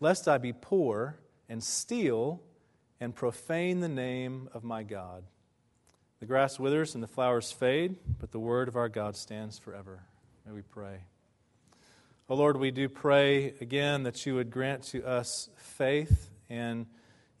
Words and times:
lest 0.00 0.26
I 0.26 0.38
be 0.38 0.52
poor 0.52 1.18
and 1.48 1.62
steal 1.62 2.42
and 3.00 3.14
profane 3.14 3.80
the 3.80 3.88
name 3.88 4.48
of 4.52 4.64
my 4.64 4.82
God. 4.82 5.24
The 6.20 6.26
grass 6.26 6.58
withers 6.58 6.94
and 6.94 7.02
the 7.02 7.08
flowers 7.08 7.52
fade, 7.52 7.96
but 8.18 8.32
the 8.32 8.38
word 8.38 8.68
of 8.68 8.76
our 8.76 8.88
God 8.88 9.16
stands 9.16 9.58
forever. 9.58 10.02
May 10.46 10.52
we 10.52 10.62
pray. 10.62 11.04
Oh 12.28 12.34
Lord, 12.34 12.56
we 12.56 12.70
do 12.70 12.88
pray 12.88 13.54
again 13.60 14.02
that 14.04 14.24
you 14.26 14.34
would 14.34 14.50
grant 14.50 14.82
to 14.84 15.04
us 15.04 15.48
faith 15.56 16.30
and 16.48 16.86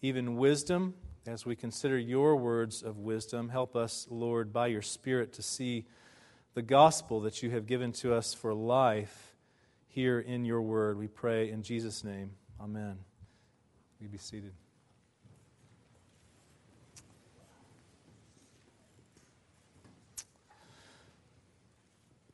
even 0.02 0.36
wisdom 0.36 0.94
as 1.26 1.44
we 1.44 1.54
consider 1.54 1.98
your 1.98 2.36
words 2.36 2.82
of 2.82 2.98
wisdom. 2.98 3.50
Help 3.50 3.76
us, 3.76 4.06
Lord, 4.10 4.52
by 4.52 4.68
your 4.68 4.82
Spirit 4.82 5.32
to 5.34 5.42
see 5.42 5.86
the 6.54 6.62
gospel 6.62 7.20
that 7.20 7.42
you 7.42 7.50
have 7.50 7.66
given 7.66 7.92
to 7.92 8.14
us 8.14 8.34
for 8.34 8.54
life 8.54 9.36
here 9.88 10.18
in 10.18 10.44
your 10.44 10.62
word. 10.62 10.98
We 10.98 11.08
pray 11.08 11.50
in 11.50 11.62
Jesus' 11.62 12.02
name. 12.02 12.32
Amen. 12.62 12.98
You 14.00 14.08
be 14.08 14.18
seated. 14.18 14.52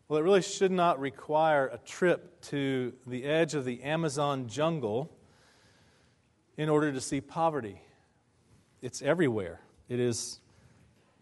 Well, 0.09 0.21
it 0.21 0.23
really 0.23 0.43
should 0.43 0.71
not 0.71 1.01
require 1.01 1.67
a 1.67 1.79
trip 1.79 2.41
to 2.43 2.93
the 3.07 3.25
edge 3.25 3.55
of 3.55 3.65
the 3.65 3.83
Amazon 3.83 4.49
jungle 4.49 5.11
in 6.57 6.69
order 6.69 6.93
to 6.93 7.01
see 7.01 7.21
poverty. 7.21 7.81
It's 8.83 9.03
everywhere. 9.03 9.61
It 9.89 9.99
is 10.01 10.41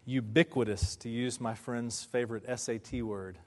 ubiquitous, 0.05 0.95
to 0.97 1.09
use 1.09 1.41
my 1.41 1.55
friend's 1.55 2.03
favorite 2.03 2.43
SAT 2.59 3.01
word. 3.01 3.39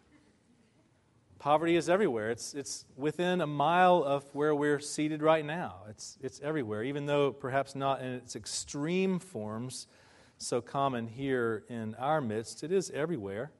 Poverty 1.38 1.76
is 1.76 1.88
everywhere. 1.88 2.30
It's, 2.30 2.52
it's 2.52 2.84
within 2.96 3.40
a 3.40 3.46
mile 3.46 4.02
of 4.02 4.24
where 4.34 4.54
we're 4.54 4.80
seated 4.80 5.22
right 5.22 5.44
now. 5.44 5.82
It's, 5.88 6.18
it's 6.20 6.40
everywhere, 6.40 6.82
even 6.82 7.06
though 7.06 7.30
perhaps 7.32 7.76
not 7.76 8.00
in 8.00 8.08
its 8.08 8.34
extreme 8.34 9.20
forms 9.20 9.86
so 10.36 10.60
common 10.60 11.06
here 11.06 11.64
in 11.68 11.94
our 11.94 12.20
midst. 12.20 12.64
It 12.64 12.72
is 12.72 12.90
everywhere. 12.90 13.52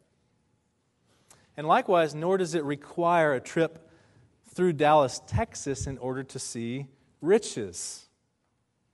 And 1.57 1.69
likewise, 1.69 2.17
nor 2.17 2.37
does 2.37 2.55
it 2.55 2.65
require 2.65 3.35
a 3.35 3.41
trip 3.41 3.89
through 4.53 4.73
Dallas, 4.73 5.20
Texas, 5.27 5.87
in 5.87 5.98
order 5.98 6.25
to 6.25 6.39
see 6.39 6.87
riches. 7.20 8.07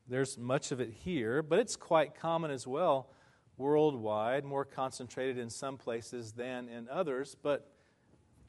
There's 0.09 0.37
much 0.37 0.73
of 0.73 0.81
it 0.81 0.91
here, 0.91 1.43
but 1.43 1.59
it's 1.59 1.77
quite 1.77 2.15
common 2.15 2.51
as 2.51 2.67
well 2.67 3.09
worldwide, 3.57 4.45
more 4.45 4.65
concentrated 4.65 5.39
in 5.39 5.49
some 5.49 5.79
places 5.79 6.33
than 6.33 6.69
in 6.69 6.89
others, 6.89 7.37
but 7.41 7.74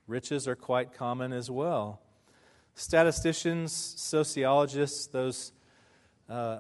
riches 0.08 0.48
are 0.48 0.56
quite 0.56 0.94
common 0.94 1.34
as 1.34 1.50
well. 1.50 2.02
Statisticians, 2.76 3.72
sociologists, 3.72 5.08
those 5.08 5.52
uh, 6.30 6.60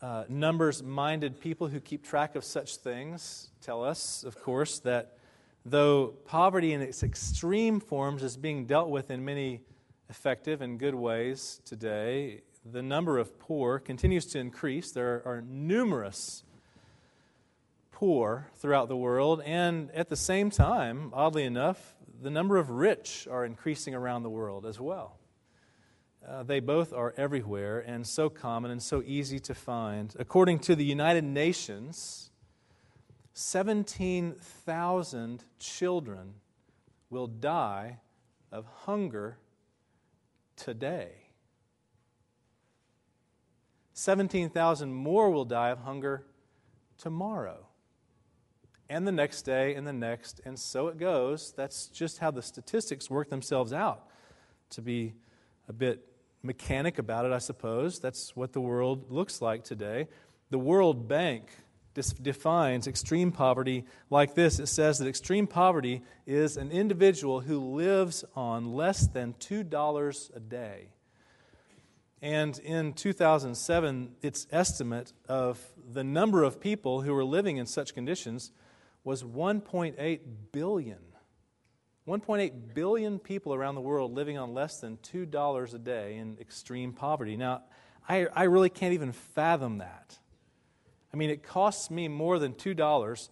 uh, 0.00 0.24
numbers 0.28 0.82
minded 0.82 1.40
people 1.40 1.68
who 1.68 1.78
keep 1.80 2.04
track 2.04 2.34
of 2.34 2.44
such 2.44 2.76
things 2.76 3.50
tell 3.60 3.84
us, 3.84 4.24
of 4.24 4.40
course, 4.42 4.78
that 4.80 5.18
though 5.64 6.08
poverty 6.26 6.72
in 6.72 6.80
its 6.80 7.02
extreme 7.02 7.78
forms 7.78 8.22
is 8.22 8.36
being 8.36 8.66
dealt 8.66 8.88
with 8.88 9.10
in 9.10 9.24
many 9.24 9.60
effective 10.08 10.60
and 10.60 10.78
good 10.78 10.94
ways 10.94 11.60
today, 11.64 12.42
the 12.64 12.82
number 12.82 13.18
of 13.18 13.38
poor 13.38 13.78
continues 13.78 14.26
to 14.26 14.38
increase. 14.38 14.92
There 14.92 15.22
are 15.24 15.42
numerous 15.42 16.44
poor 18.02 18.50
throughout 18.56 18.88
the 18.88 18.96
world, 18.96 19.40
and 19.44 19.88
at 19.92 20.08
the 20.08 20.16
same 20.16 20.50
time, 20.50 21.12
oddly 21.14 21.44
enough, 21.44 21.94
the 22.20 22.30
number 22.30 22.56
of 22.56 22.68
rich 22.68 23.28
are 23.30 23.44
increasing 23.44 23.94
around 23.94 24.24
the 24.24 24.28
world 24.28 24.66
as 24.66 24.80
well. 24.80 25.20
Uh, 26.28 26.42
they 26.42 26.58
both 26.58 26.92
are 26.92 27.14
everywhere 27.16 27.78
and 27.78 28.04
so 28.04 28.28
common 28.28 28.72
and 28.72 28.82
so 28.82 29.04
easy 29.06 29.38
to 29.38 29.54
find. 29.54 30.16
According 30.18 30.58
to 30.58 30.74
the 30.74 30.84
United 30.84 31.22
Nations, 31.22 32.32
17,000 33.34 35.44
children 35.60 36.34
will 37.08 37.28
die 37.28 38.00
of 38.50 38.66
hunger 38.66 39.38
today. 40.56 41.12
17,000 43.92 44.92
more 44.92 45.30
will 45.30 45.44
die 45.44 45.70
of 45.70 45.78
hunger 45.78 46.24
tomorrow. 46.98 47.68
And 48.92 49.06
the 49.06 49.12
next 49.12 49.46
day, 49.46 49.74
and 49.74 49.86
the 49.86 49.92
next, 49.94 50.42
and 50.44 50.58
so 50.58 50.88
it 50.88 50.98
goes. 50.98 51.54
That's 51.56 51.86
just 51.86 52.18
how 52.18 52.30
the 52.30 52.42
statistics 52.42 53.08
work 53.08 53.30
themselves 53.30 53.72
out. 53.72 54.06
To 54.72 54.82
be 54.82 55.14
a 55.66 55.72
bit 55.72 56.06
mechanic 56.42 56.98
about 56.98 57.24
it, 57.24 57.32
I 57.32 57.38
suppose, 57.38 58.00
that's 58.00 58.36
what 58.36 58.52
the 58.52 58.60
world 58.60 59.10
looks 59.10 59.40
like 59.40 59.64
today. 59.64 60.08
The 60.50 60.58
World 60.58 61.08
Bank 61.08 61.48
defines 62.20 62.86
extreme 62.86 63.32
poverty 63.32 63.86
like 64.10 64.34
this 64.34 64.58
it 64.58 64.66
says 64.66 64.98
that 64.98 65.08
extreme 65.08 65.46
poverty 65.46 66.02
is 66.26 66.58
an 66.58 66.70
individual 66.70 67.40
who 67.40 67.60
lives 67.60 68.26
on 68.36 68.74
less 68.74 69.06
than 69.06 69.32
$2 69.40 70.36
a 70.36 70.40
day. 70.40 70.88
And 72.20 72.58
in 72.58 72.92
2007, 72.92 74.16
its 74.20 74.46
estimate 74.52 75.14
of 75.30 75.58
the 75.90 76.04
number 76.04 76.42
of 76.42 76.60
people 76.60 77.00
who 77.00 77.14
were 77.14 77.24
living 77.24 77.56
in 77.56 77.64
such 77.64 77.94
conditions 77.94 78.52
was 79.04 79.22
1.8 79.22 80.20
billion. 80.52 80.98
1.8 82.06 82.74
billion 82.74 83.18
people 83.18 83.54
around 83.54 83.74
the 83.76 83.80
world 83.80 84.12
living 84.12 84.38
on 84.38 84.54
less 84.54 84.80
than 84.80 84.96
$2 84.98 85.74
a 85.74 85.78
day 85.78 86.16
in 86.16 86.36
extreme 86.40 86.92
poverty. 86.92 87.36
Now, 87.36 87.62
I, 88.08 88.26
I 88.34 88.44
really 88.44 88.70
can't 88.70 88.94
even 88.94 89.12
fathom 89.12 89.78
that. 89.78 90.18
I 91.12 91.16
mean, 91.16 91.30
it 91.30 91.42
costs 91.42 91.90
me 91.90 92.08
more 92.08 92.38
than 92.38 92.54
$2 92.54 93.28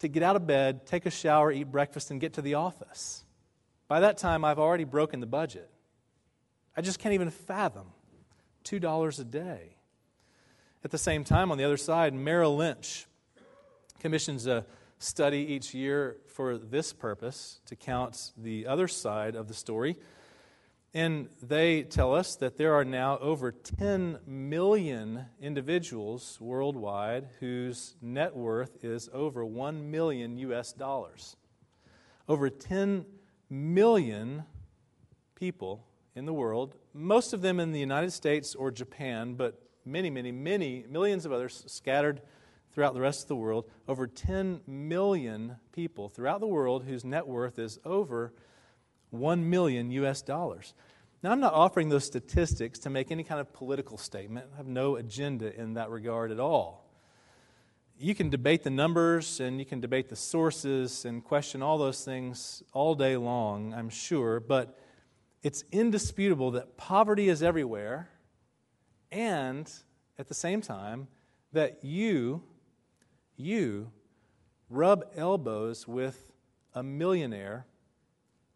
to 0.00 0.08
get 0.08 0.22
out 0.22 0.36
of 0.36 0.46
bed, 0.46 0.86
take 0.86 1.06
a 1.06 1.10
shower, 1.10 1.50
eat 1.50 1.64
breakfast, 1.64 2.10
and 2.10 2.20
get 2.20 2.34
to 2.34 2.42
the 2.42 2.54
office. 2.54 3.24
By 3.88 4.00
that 4.00 4.18
time, 4.18 4.44
I've 4.44 4.58
already 4.58 4.84
broken 4.84 5.20
the 5.20 5.26
budget. 5.26 5.68
I 6.76 6.80
just 6.80 6.98
can't 6.98 7.14
even 7.14 7.30
fathom 7.30 7.88
$2 8.64 9.18
a 9.18 9.24
day. 9.24 9.76
At 10.84 10.90
the 10.90 10.98
same 10.98 11.24
time, 11.24 11.50
on 11.50 11.58
the 11.58 11.64
other 11.64 11.76
side, 11.76 12.14
Merrill 12.14 12.56
Lynch 12.56 13.06
commissions 13.98 14.46
a 14.46 14.64
study 15.00 15.38
each 15.38 15.74
year 15.74 16.18
for 16.28 16.58
this 16.58 16.92
purpose 16.92 17.60
to 17.64 17.74
count 17.74 18.32
the 18.36 18.66
other 18.66 18.86
side 18.86 19.34
of 19.34 19.48
the 19.48 19.54
story. 19.54 19.96
And 20.92 21.28
they 21.42 21.84
tell 21.84 22.14
us 22.14 22.36
that 22.36 22.58
there 22.58 22.74
are 22.74 22.84
now 22.84 23.16
over 23.18 23.50
10 23.50 24.18
million 24.26 25.24
individuals 25.40 26.36
worldwide 26.40 27.28
whose 27.40 27.96
net 28.02 28.36
worth 28.36 28.84
is 28.84 29.08
over 29.12 29.44
1 29.44 29.90
million 29.90 30.36
US 30.36 30.72
dollars. 30.72 31.36
Over 32.28 32.50
10 32.50 33.06
million 33.48 34.44
people 35.34 35.86
in 36.14 36.26
the 36.26 36.34
world, 36.34 36.74
most 36.92 37.32
of 37.32 37.40
them 37.40 37.58
in 37.58 37.72
the 37.72 37.80
United 37.80 38.12
States 38.12 38.54
or 38.54 38.70
Japan, 38.70 39.34
but 39.34 39.62
many, 39.86 40.10
many, 40.10 40.30
many 40.30 40.84
millions 40.90 41.24
of 41.24 41.32
others 41.32 41.64
scattered 41.68 42.20
throughout 42.72 42.94
the 42.94 43.00
rest 43.00 43.22
of 43.22 43.28
the 43.28 43.36
world. 43.36 43.68
Over 43.88 44.06
10 44.06 44.62
million 44.66 45.56
people 45.72 46.08
throughout 46.08 46.40
the 46.40 46.46
world 46.46 46.84
whose 46.84 47.04
net 47.04 47.26
worth 47.26 47.58
is 47.58 47.78
over 47.84 48.32
1 49.10 49.48
million 49.48 49.90
US 49.90 50.22
dollars. 50.22 50.74
Now, 51.22 51.32
I'm 51.32 51.40
not 51.40 51.52
offering 51.52 51.90
those 51.90 52.04
statistics 52.04 52.78
to 52.80 52.90
make 52.90 53.10
any 53.10 53.24
kind 53.24 53.40
of 53.40 53.52
political 53.52 53.98
statement. 53.98 54.46
I 54.54 54.56
have 54.56 54.66
no 54.66 54.96
agenda 54.96 55.54
in 55.54 55.74
that 55.74 55.90
regard 55.90 56.30
at 56.30 56.40
all. 56.40 56.86
You 57.98 58.14
can 58.14 58.30
debate 58.30 58.62
the 58.62 58.70
numbers 58.70 59.40
and 59.40 59.58
you 59.58 59.66
can 59.66 59.80
debate 59.80 60.08
the 60.08 60.16
sources 60.16 61.04
and 61.04 61.22
question 61.22 61.60
all 61.60 61.76
those 61.76 62.02
things 62.02 62.62
all 62.72 62.94
day 62.94 63.18
long, 63.18 63.74
I'm 63.74 63.90
sure, 63.90 64.40
but 64.40 64.78
it's 65.42 65.64
indisputable 65.70 66.52
that 66.52 66.78
poverty 66.78 67.28
is 67.28 67.42
everywhere 67.42 68.08
and 69.12 69.70
at 70.18 70.28
the 70.28 70.34
same 70.34 70.62
time 70.62 71.08
that 71.52 71.84
you 71.84 72.42
you 73.40 73.90
rub 74.68 75.04
elbows 75.16 75.88
with 75.88 76.30
a 76.74 76.82
millionaire 76.82 77.66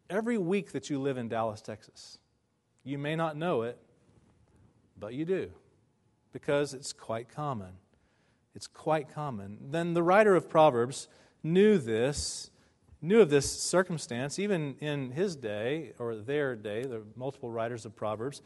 every 0.09 0.39
week 0.39 0.73
that 0.73 0.91
you 0.91 1.01
live 1.01 1.17
in 1.17 1.29
Dallas, 1.29 1.61
Texas. 1.61 2.19
You 2.85 2.99
may 2.99 3.17
not 3.17 3.37
know 3.37 3.63
it, 3.63 3.79
but 4.99 5.15
you 5.15 5.25
do, 5.25 5.51
because 6.33 6.75
it's 6.75 6.93
quite 6.93 7.29
common. 7.29 7.73
It's 8.55 8.67
quite 8.67 9.13
common. 9.13 9.59
Then 9.71 9.95
the 9.95 10.03
writer 10.03 10.37
of 10.37 10.49
Proverbs 10.49 11.09
knew 11.43 11.79
this, 11.79 12.51
knew 13.03 13.21
of 13.21 13.31
this 13.31 13.51
circumstance, 13.51 14.39
even 14.39 14.77
in 14.81 15.11
his 15.11 15.35
day, 15.35 15.93
or 15.99 16.15
their 16.15 16.55
day, 16.55 16.83
the 16.83 17.03
multiple 17.17 17.51
writers 17.51 17.85
of 17.85 17.97
Proverbs. 17.97 18.43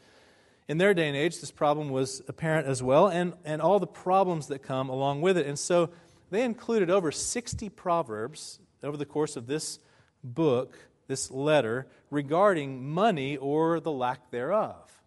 In 0.67 0.77
their 0.77 0.93
day 0.93 1.07
and 1.07 1.17
age, 1.17 1.39
this 1.39 1.51
problem 1.51 1.89
was 1.89 2.21
apparent 2.27 2.67
as 2.67 2.81
well, 2.81 3.07
and, 3.07 3.33
and 3.45 3.61
all 3.61 3.79
the 3.79 3.87
problems 3.87 4.47
that 4.47 4.59
come 4.59 4.89
along 4.89 5.21
with 5.21 5.37
it. 5.37 5.45
And 5.45 5.57
so 5.57 5.89
they 6.29 6.43
included 6.43 6.89
over 6.89 7.11
60 7.11 7.69
proverbs 7.69 8.59
over 8.83 8.97
the 8.97 9.05
course 9.05 9.35
of 9.35 9.47
this 9.47 9.79
book, 10.23 10.77
this 11.07 11.31
letter, 11.31 11.87
regarding 12.09 12.87
money 12.87 13.37
or 13.37 13.79
the 13.79 13.91
lack 13.91 14.31
thereof. 14.31 15.01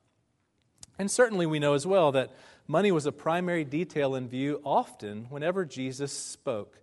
And 0.99 1.11
certainly 1.11 1.47
we 1.47 1.59
know 1.59 1.75
as 1.75 1.87
well 1.87 2.13
that 2.13 2.31
money 2.67 2.93
was 2.93 3.07
a 3.07 3.13
primary 3.13 3.65
detail 3.65 4.15
in 4.15 4.29
view 4.29 4.61
often 4.65 5.27
whenever 5.31 5.65
Jesus 5.65 6.13
spoke 6.13 6.79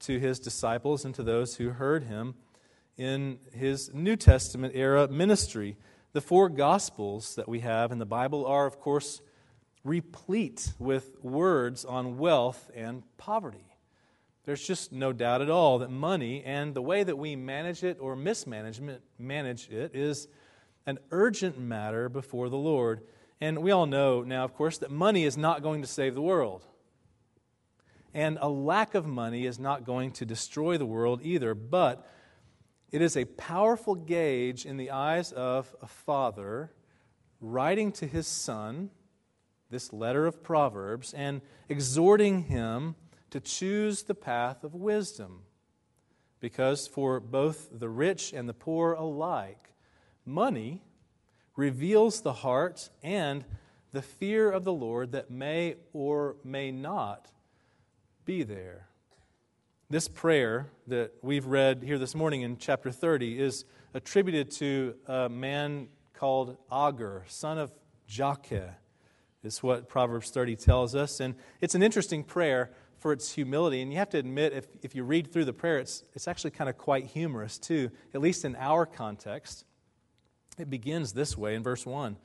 to 0.00 0.18
his 0.18 0.38
disciples 0.38 1.04
and 1.04 1.14
to 1.14 1.22
those 1.22 1.56
who 1.56 1.70
heard 1.70 2.04
him 2.04 2.34
in 2.96 3.38
his 3.52 3.92
New 3.94 4.16
Testament 4.16 4.74
era 4.76 5.08
ministry. 5.08 5.76
The 6.12 6.20
four 6.20 6.48
Gospels 6.48 7.34
that 7.36 7.48
we 7.48 7.60
have 7.60 7.92
in 7.92 7.98
the 7.98 8.06
Bible 8.06 8.46
are, 8.46 8.66
of 8.66 8.80
course, 8.80 9.20
replete 9.84 10.72
with 10.78 11.22
words 11.22 11.84
on 11.84 12.18
wealth 12.18 12.70
and 12.74 13.02
poverty. 13.16 13.67
There's 14.48 14.66
just 14.66 14.92
no 14.92 15.12
doubt 15.12 15.42
at 15.42 15.50
all 15.50 15.80
that 15.80 15.90
money 15.90 16.42
and 16.42 16.72
the 16.72 16.80
way 16.80 17.04
that 17.04 17.18
we 17.18 17.36
manage 17.36 17.84
it 17.84 17.98
or 18.00 18.16
mismanagement 18.16 19.02
manage 19.18 19.68
it 19.68 19.94
is 19.94 20.26
an 20.86 20.98
urgent 21.10 21.58
matter 21.58 22.08
before 22.08 22.48
the 22.48 22.56
Lord. 22.56 23.02
And 23.42 23.58
we 23.58 23.72
all 23.72 23.84
know 23.84 24.22
now, 24.22 24.44
of 24.44 24.54
course, 24.54 24.78
that 24.78 24.90
money 24.90 25.24
is 25.24 25.36
not 25.36 25.62
going 25.62 25.82
to 25.82 25.86
save 25.86 26.14
the 26.14 26.22
world. 26.22 26.64
And 28.14 28.38
a 28.40 28.48
lack 28.48 28.94
of 28.94 29.04
money 29.04 29.44
is 29.44 29.58
not 29.58 29.84
going 29.84 30.12
to 30.12 30.24
destroy 30.24 30.78
the 30.78 30.86
world 30.86 31.20
either, 31.22 31.54
but 31.54 32.10
it 32.90 33.02
is 33.02 33.18
a 33.18 33.26
powerful 33.26 33.94
gauge 33.94 34.64
in 34.64 34.78
the 34.78 34.92
eyes 34.92 35.30
of 35.30 35.76
a 35.82 35.86
father 35.86 36.72
writing 37.38 37.92
to 37.92 38.06
his 38.06 38.26
son 38.26 38.88
this 39.68 39.92
letter 39.92 40.24
of 40.24 40.42
Proverbs 40.42 41.12
and 41.12 41.42
exhorting 41.68 42.44
him 42.44 42.94
to 43.30 43.40
choose 43.40 44.02
the 44.02 44.14
path 44.14 44.64
of 44.64 44.74
wisdom. 44.74 45.42
Because 46.40 46.86
for 46.86 47.18
both 47.20 47.68
the 47.72 47.88
rich 47.88 48.32
and 48.32 48.48
the 48.48 48.54
poor 48.54 48.92
alike, 48.92 49.72
money 50.24 50.82
reveals 51.56 52.20
the 52.20 52.32
heart 52.32 52.90
and 53.02 53.44
the 53.90 54.02
fear 54.02 54.50
of 54.50 54.64
the 54.64 54.72
Lord 54.72 55.12
that 55.12 55.30
may 55.30 55.76
or 55.92 56.36
may 56.44 56.70
not 56.70 57.32
be 58.24 58.42
there. 58.42 58.86
This 59.90 60.06
prayer 60.06 60.68
that 60.86 61.14
we've 61.22 61.46
read 61.46 61.82
here 61.82 61.98
this 61.98 62.14
morning 62.14 62.42
in 62.42 62.58
chapter 62.58 62.92
30 62.92 63.40
is 63.40 63.64
attributed 63.94 64.50
to 64.52 64.94
a 65.06 65.28
man 65.28 65.88
called 66.12 66.58
Agur, 66.70 67.24
son 67.26 67.58
of 67.58 67.72
Jakeh, 68.08 68.74
is 69.42 69.62
what 69.62 69.88
Proverbs 69.88 70.30
30 70.30 70.56
tells 70.56 70.94
us. 70.94 71.20
And 71.20 71.34
it's 71.60 71.74
an 71.74 71.82
interesting 71.82 72.22
prayer 72.22 72.70
for 72.98 73.12
its 73.12 73.32
humility. 73.32 73.80
And 73.80 73.92
you 73.92 73.98
have 73.98 74.10
to 74.10 74.18
admit, 74.18 74.52
if, 74.52 74.66
if 74.82 74.94
you 74.94 75.04
read 75.04 75.32
through 75.32 75.44
the 75.44 75.52
prayer, 75.52 75.78
it's, 75.78 76.02
it's 76.14 76.28
actually 76.28 76.50
kind 76.50 76.68
of 76.68 76.76
quite 76.76 77.06
humorous, 77.06 77.58
too, 77.58 77.90
at 78.14 78.20
least 78.20 78.44
in 78.44 78.56
our 78.56 78.86
context. 78.86 79.64
It 80.58 80.68
begins 80.68 81.12
this 81.12 81.38
way 81.38 81.54
in 81.54 81.62
verse 81.62 81.86
1. 81.86 82.16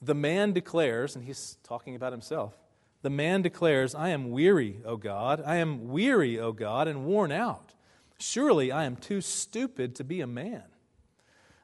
The 0.00 0.14
man 0.14 0.52
declares, 0.52 1.16
and 1.16 1.24
he's 1.24 1.58
talking 1.62 1.94
about 1.94 2.12
himself, 2.12 2.56
the 3.02 3.10
man 3.10 3.42
declares, 3.42 3.94
I 3.94 4.08
am 4.08 4.30
weary, 4.30 4.80
O 4.84 4.96
God. 4.96 5.42
I 5.44 5.56
am 5.56 5.88
weary, 5.88 6.38
O 6.38 6.52
God, 6.52 6.88
and 6.88 7.04
worn 7.04 7.30
out. 7.30 7.74
Surely 8.18 8.72
I 8.72 8.84
am 8.84 8.96
too 8.96 9.20
stupid 9.20 9.94
to 9.96 10.04
be 10.04 10.20
a 10.20 10.26
man. 10.26 10.64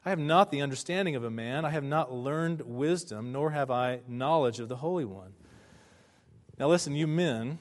I 0.05 0.09
have 0.09 0.19
not 0.19 0.51
the 0.51 0.61
understanding 0.61 1.15
of 1.15 1.23
a 1.23 1.31
man. 1.31 1.65
I 1.65 1.71
have 1.71 1.83
not 1.83 2.13
learned 2.13 2.61
wisdom, 2.61 3.31
nor 3.31 3.51
have 3.51 3.71
I 3.71 4.01
knowledge 4.07 4.59
of 4.59 4.69
the 4.69 4.77
Holy 4.77 5.03
One. 5.03 5.33
Now, 6.57 6.69
listen, 6.69 6.95
you 6.95 7.07
men, 7.07 7.59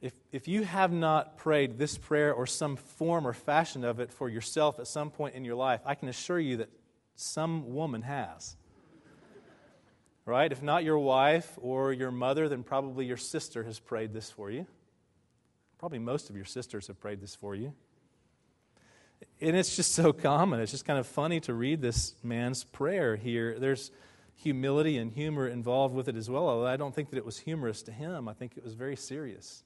if, 0.00 0.12
if 0.30 0.46
you 0.46 0.62
have 0.64 0.92
not 0.92 1.38
prayed 1.38 1.78
this 1.78 1.96
prayer 1.96 2.32
or 2.32 2.46
some 2.46 2.76
form 2.76 3.26
or 3.26 3.32
fashion 3.32 3.84
of 3.84 3.98
it 3.98 4.12
for 4.12 4.28
yourself 4.28 4.78
at 4.78 4.86
some 4.86 5.10
point 5.10 5.34
in 5.34 5.44
your 5.44 5.54
life, 5.54 5.80
I 5.86 5.94
can 5.94 6.08
assure 6.08 6.38
you 6.38 6.58
that 6.58 6.68
some 7.14 7.74
woman 7.74 8.02
has. 8.02 8.56
Right? 10.26 10.50
If 10.50 10.60
not 10.60 10.84
your 10.84 10.98
wife 10.98 11.56
or 11.56 11.92
your 11.92 12.10
mother, 12.10 12.48
then 12.48 12.62
probably 12.62 13.06
your 13.06 13.16
sister 13.16 13.62
has 13.62 13.78
prayed 13.78 14.12
this 14.12 14.28
for 14.30 14.50
you. 14.50 14.66
Probably 15.78 16.00
most 16.00 16.30
of 16.30 16.36
your 16.36 16.44
sisters 16.44 16.88
have 16.88 17.00
prayed 17.00 17.20
this 17.20 17.34
for 17.34 17.54
you. 17.54 17.72
And 19.40 19.56
it's 19.56 19.76
just 19.76 19.92
so 19.92 20.12
common. 20.12 20.60
It's 20.60 20.72
just 20.72 20.84
kind 20.84 20.98
of 20.98 21.06
funny 21.06 21.40
to 21.40 21.54
read 21.54 21.80
this 21.80 22.14
man's 22.22 22.64
prayer 22.64 23.14
here. 23.16 23.58
There's 23.58 23.92
humility 24.34 24.98
and 24.98 25.12
humor 25.12 25.46
involved 25.48 25.94
with 25.94 26.08
it 26.08 26.16
as 26.16 26.28
well, 26.28 26.48
although 26.48 26.66
I 26.66 26.76
don't 26.76 26.94
think 26.94 27.10
that 27.10 27.16
it 27.16 27.24
was 27.24 27.38
humorous 27.38 27.82
to 27.84 27.92
him. 27.92 28.28
I 28.28 28.32
think 28.34 28.56
it 28.56 28.64
was 28.64 28.74
very 28.74 28.96
serious 28.96 29.62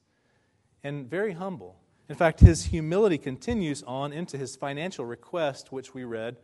and 0.83 1.09
very 1.09 1.33
humble. 1.33 1.77
In 2.09 2.15
fact, 2.15 2.39
his 2.39 2.65
humility 2.65 3.17
continues 3.17 3.83
on 3.83 4.11
into 4.11 4.37
his 4.37 4.55
financial 4.55 5.05
request, 5.05 5.71
which 5.71 5.93
we 5.93 6.03
read 6.03 6.37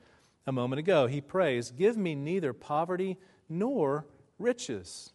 a 0.45 0.51
moment 0.51 0.80
ago. 0.80 1.07
He 1.07 1.22
prays, 1.22 1.72
Give 1.72 1.98
me 1.98 2.16
neither 2.16 2.54
poverty 2.54 3.18
nor 3.50 4.06
riches, 4.39 5.12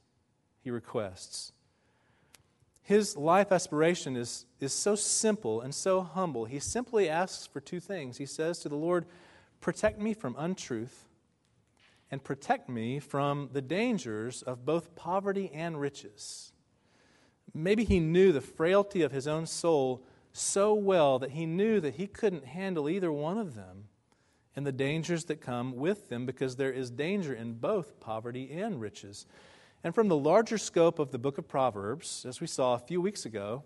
he 0.60 0.70
requests. 0.70 1.52
His 2.82 3.16
life 3.16 3.52
aspiration 3.52 4.16
is, 4.16 4.44
is 4.60 4.72
so 4.72 4.96
simple 4.96 5.60
and 5.60 5.74
so 5.74 6.02
humble. 6.02 6.44
He 6.44 6.58
simply 6.58 7.08
asks 7.08 7.46
for 7.46 7.60
two 7.60 7.80
things. 7.80 8.18
He 8.18 8.26
says 8.26 8.58
to 8.60 8.68
the 8.68 8.76
Lord, 8.76 9.06
Protect 9.60 10.00
me 10.00 10.12
from 10.12 10.34
untruth 10.36 11.08
and 12.10 12.22
protect 12.22 12.68
me 12.68 12.98
from 12.98 13.48
the 13.52 13.62
dangers 13.62 14.42
of 14.42 14.66
both 14.66 14.94
poverty 14.96 15.50
and 15.54 15.80
riches. 15.80 16.51
Maybe 17.54 17.84
he 17.84 18.00
knew 18.00 18.32
the 18.32 18.40
frailty 18.40 19.02
of 19.02 19.12
his 19.12 19.26
own 19.26 19.46
soul 19.46 20.02
so 20.32 20.72
well 20.72 21.18
that 21.18 21.32
he 21.32 21.44
knew 21.44 21.80
that 21.80 21.94
he 21.94 22.06
couldn't 22.06 22.46
handle 22.46 22.88
either 22.88 23.12
one 23.12 23.38
of 23.38 23.54
them 23.54 23.88
and 24.56 24.66
the 24.66 24.72
dangers 24.72 25.24
that 25.24 25.40
come 25.40 25.76
with 25.76 26.08
them 26.08 26.26
because 26.26 26.56
there 26.56 26.72
is 26.72 26.90
danger 26.90 27.34
in 27.34 27.54
both 27.54 28.00
poverty 28.00 28.50
and 28.52 28.80
riches. 28.80 29.26
And 29.84 29.94
from 29.94 30.08
the 30.08 30.16
larger 30.16 30.58
scope 30.58 30.98
of 30.98 31.10
the 31.10 31.18
book 31.18 31.38
of 31.38 31.48
Proverbs, 31.48 32.24
as 32.26 32.40
we 32.40 32.46
saw 32.46 32.74
a 32.74 32.78
few 32.78 33.00
weeks 33.00 33.26
ago, 33.26 33.64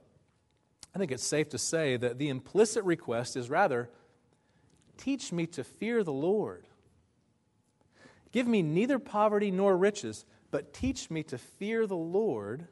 I 0.94 0.98
think 0.98 1.12
it's 1.12 1.24
safe 1.24 1.48
to 1.50 1.58
say 1.58 1.96
that 1.96 2.18
the 2.18 2.28
implicit 2.28 2.84
request 2.84 3.36
is 3.36 3.50
rather 3.50 3.90
teach 4.96 5.30
me 5.30 5.46
to 5.48 5.62
fear 5.62 6.02
the 6.02 6.12
Lord. 6.12 6.66
Give 8.32 8.46
me 8.46 8.62
neither 8.62 8.98
poverty 8.98 9.50
nor 9.50 9.76
riches, 9.76 10.24
but 10.50 10.72
teach 10.72 11.10
me 11.10 11.22
to 11.24 11.38
fear 11.38 11.86
the 11.86 11.96
Lord, 11.96 12.68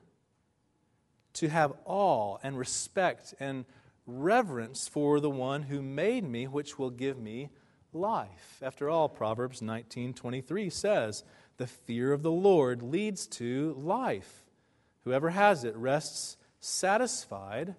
to 1.35 1.49
have 1.49 1.73
awe 1.85 2.39
and 2.43 2.59
respect 2.59 3.35
and 3.39 3.65
reverence 4.07 4.89
for 4.89 5.21
the 5.21 5.31
one 5.31 5.63
who 5.63 5.83
made 5.83 6.25
me, 6.25 6.47
which 6.47 6.79
will 6.79 6.91
give 6.91 7.19
me 7.19 7.51
life. 7.93 8.61
After 8.63 8.89
all, 8.89 9.09
Proverbs 9.09 9.63
19:23 9.63 10.69
says, 10.71 11.25
"The 11.57 11.67
fear 11.67 12.13
of 12.13 12.23
the 12.23 12.31
Lord 12.31 12.83
leads 12.83 13.27
to 13.29 13.75
life. 13.75 14.45
Whoever 15.05 15.31
has 15.31 15.65
it 15.65 15.77
rests 15.77 16.37
satisfied, 16.61 17.77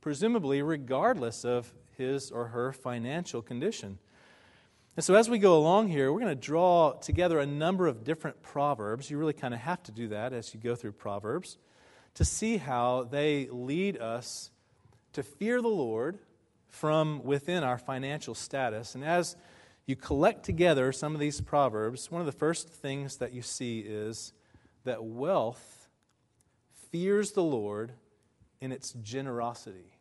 presumably 0.00 0.62
regardless 0.62 1.44
of 1.44 1.74
his 1.96 2.30
or 2.30 2.48
her 2.48 2.72
financial 2.72 3.42
condition." 3.42 3.98
And 4.96 5.04
so, 5.04 5.14
as 5.14 5.30
we 5.30 5.38
go 5.38 5.56
along 5.56 5.88
here, 5.88 6.12
we're 6.12 6.20
going 6.20 6.36
to 6.36 6.46
draw 6.46 6.92
together 6.92 7.38
a 7.38 7.46
number 7.46 7.86
of 7.86 8.02
different 8.02 8.42
proverbs. 8.42 9.10
You 9.10 9.18
really 9.18 9.32
kind 9.32 9.54
of 9.54 9.60
have 9.60 9.82
to 9.84 9.92
do 9.92 10.08
that 10.08 10.32
as 10.32 10.52
you 10.52 10.60
go 10.60 10.74
through 10.74 10.92
Proverbs 10.92 11.56
to 12.14 12.24
see 12.24 12.56
how 12.56 13.08
they 13.10 13.48
lead 13.50 13.98
us 13.98 14.50
to 15.12 15.22
fear 15.22 15.60
the 15.62 15.68
Lord 15.68 16.18
from 16.68 17.22
within 17.24 17.64
our 17.64 17.78
financial 17.78 18.34
status. 18.34 18.94
And 18.94 19.04
as 19.04 19.36
you 19.86 19.96
collect 19.96 20.44
together 20.44 20.92
some 20.92 21.14
of 21.14 21.20
these 21.20 21.40
proverbs, 21.40 22.10
one 22.10 22.20
of 22.20 22.26
the 22.26 22.32
first 22.32 22.68
things 22.68 23.16
that 23.16 23.32
you 23.32 23.42
see 23.42 23.80
is 23.80 24.32
that 24.84 25.02
wealth 25.02 25.88
fears 26.90 27.32
the 27.32 27.42
Lord 27.42 27.92
in 28.60 28.72
its 28.72 28.92
generosity. 28.92 29.98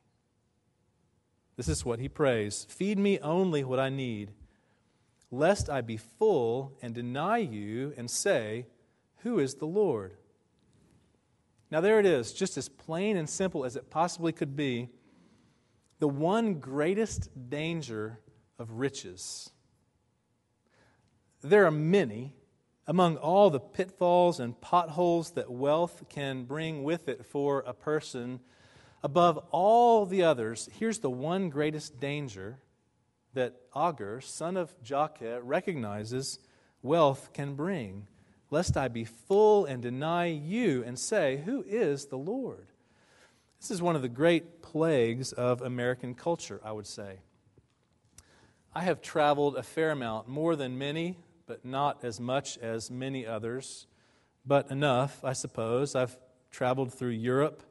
This 1.55 1.67
is 1.67 1.85
what 1.85 1.99
he 1.99 2.09
prays 2.09 2.65
Feed 2.69 2.99
me 2.99 3.19
only 3.19 3.63
what 3.63 3.79
I 3.79 3.89
need, 3.89 4.31
lest 5.31 5.69
I 5.69 5.81
be 5.81 5.97
full 5.97 6.73
and 6.81 6.93
deny 6.93 7.37
you 7.37 7.93
and 7.97 8.09
say, 8.09 8.65
Who 9.17 9.39
is 9.39 9.55
the 9.55 9.65
Lord? 9.65 10.13
Now, 11.69 11.81
there 11.81 11.99
it 11.99 12.05
is, 12.05 12.31
just 12.31 12.57
as 12.57 12.69
plain 12.69 13.17
and 13.17 13.29
simple 13.29 13.65
as 13.65 13.75
it 13.75 13.89
possibly 13.89 14.31
could 14.31 14.55
be 14.55 14.89
the 15.99 16.07
one 16.07 16.55
greatest 16.55 17.29
danger 17.49 18.19
of 18.57 18.71
riches. 18.71 19.49
There 21.41 21.65
are 21.65 21.71
many 21.71 22.33
among 22.87 23.17
all 23.17 23.49
the 23.49 23.59
pitfalls 23.59 24.39
and 24.39 24.59
potholes 24.61 25.31
that 25.31 25.51
wealth 25.51 26.05
can 26.09 26.45
bring 26.45 26.83
with 26.83 27.09
it 27.09 27.25
for 27.25 27.59
a 27.67 27.73
person. 27.73 28.39
Above 29.03 29.37
all 29.51 30.05
the 30.05 30.23
others, 30.23 30.69
here's 30.79 30.99
the 30.99 31.09
one 31.09 31.49
greatest 31.49 31.99
danger 31.99 32.59
that 33.33 33.55
Agur, 33.75 34.21
son 34.21 34.55
of 34.55 34.73
Jakeh, 34.81 35.41
recognizes 35.43 36.39
wealth 36.81 37.31
can 37.33 37.55
bring. 37.55 38.07
Lest 38.49 38.77
I 38.77 38.87
be 38.87 39.03
full 39.03 39.65
and 39.65 39.81
deny 39.81 40.27
you 40.27 40.83
and 40.83 40.97
say, 40.97 41.41
Who 41.45 41.63
is 41.67 42.05
the 42.05 42.17
Lord? 42.17 42.67
This 43.59 43.71
is 43.71 43.81
one 43.81 43.95
of 43.95 44.01
the 44.01 44.09
great 44.09 44.61
plagues 44.61 45.33
of 45.33 45.61
American 45.61 46.13
culture, 46.13 46.61
I 46.63 46.71
would 46.71 46.87
say. 46.87 47.19
I 48.73 48.81
have 48.81 49.01
traveled 49.01 49.57
a 49.57 49.63
fair 49.63 49.91
amount, 49.91 50.27
more 50.27 50.55
than 50.55 50.77
many, 50.77 51.17
but 51.47 51.65
not 51.65 52.03
as 52.03 52.19
much 52.19 52.57
as 52.59 52.91
many 52.91 53.25
others, 53.25 53.87
but 54.45 54.69
enough, 54.69 55.23
I 55.23 55.33
suppose. 55.33 55.95
I've 55.95 56.15
traveled 56.51 56.93
through 56.93 57.09
Europe. 57.09 57.63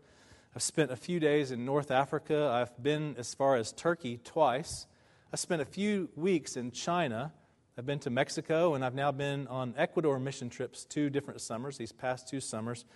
I've 0.54 0.62
spent 0.62 0.90
a 0.90 0.96
few 0.96 1.20
days 1.20 1.52
in 1.52 1.64
North 1.64 1.90
Africa. 1.90 2.50
I've 2.52 2.82
been 2.82 3.14
as 3.18 3.34
far 3.34 3.56
as 3.56 3.72
Turkey 3.72 4.18
twice. 4.24 4.86
I 5.32 5.36
spent 5.36 5.62
a 5.62 5.66
few 5.66 6.08
weeks 6.16 6.56
in 6.56 6.70
China. 6.72 7.32
I've 7.78 7.84
been 7.84 7.98
to 8.00 8.10
Mexico, 8.10 8.72
and 8.72 8.82
I've 8.82 8.94
now 8.94 9.12
been 9.12 9.46
on 9.48 9.74
Ecuador 9.76 10.18
mission 10.18 10.48
trips 10.48 10.86
two 10.86 11.10
different 11.10 11.42
summers, 11.42 11.76
these 11.76 11.92
past 11.92 12.26
two 12.26 12.40
summers. 12.40 12.86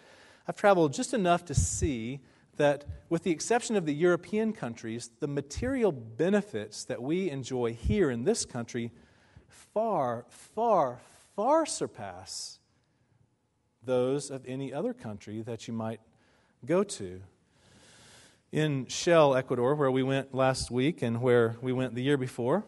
I've 0.49 0.57
traveled 0.57 0.95
just 0.95 1.13
enough 1.13 1.45
to 1.47 1.55
see 1.55 2.21
that, 2.57 2.87
with 3.11 3.23
the 3.23 3.31
exception 3.31 3.77
of 3.77 3.85
the 3.85 3.93
European 3.93 4.55
countries, 4.55 5.11
the 5.21 5.29
material 5.29 5.93
benefits 5.93 6.85
that 6.85 7.03
we 7.03 7.29
enjoy 7.29 7.75
here 7.75 8.11
in 8.11 8.25
this 8.25 8.47
country 8.47 8.91
far, 9.49 10.25
far, 10.31 11.01
far 11.37 11.67
surpass 11.67 12.59
those 13.85 14.31
of 14.31 14.47
any 14.47 14.73
other 14.73 14.95
country 14.95 15.43
that 15.43 15.69
you 15.69 15.75
might 15.75 16.01
go 16.65 16.83
to 16.85 17.21
in 18.51 18.87
Shell, 18.87 19.37
Ecuador, 19.37 19.75
where 19.75 19.91
we 19.91 20.03
went 20.03 20.35
last 20.35 20.71
week 20.71 21.03
and 21.03 21.21
where 21.21 21.57
we 21.61 21.75
went 21.75 21.95
the 21.95 22.03
year 22.03 22.17
before 22.17 22.65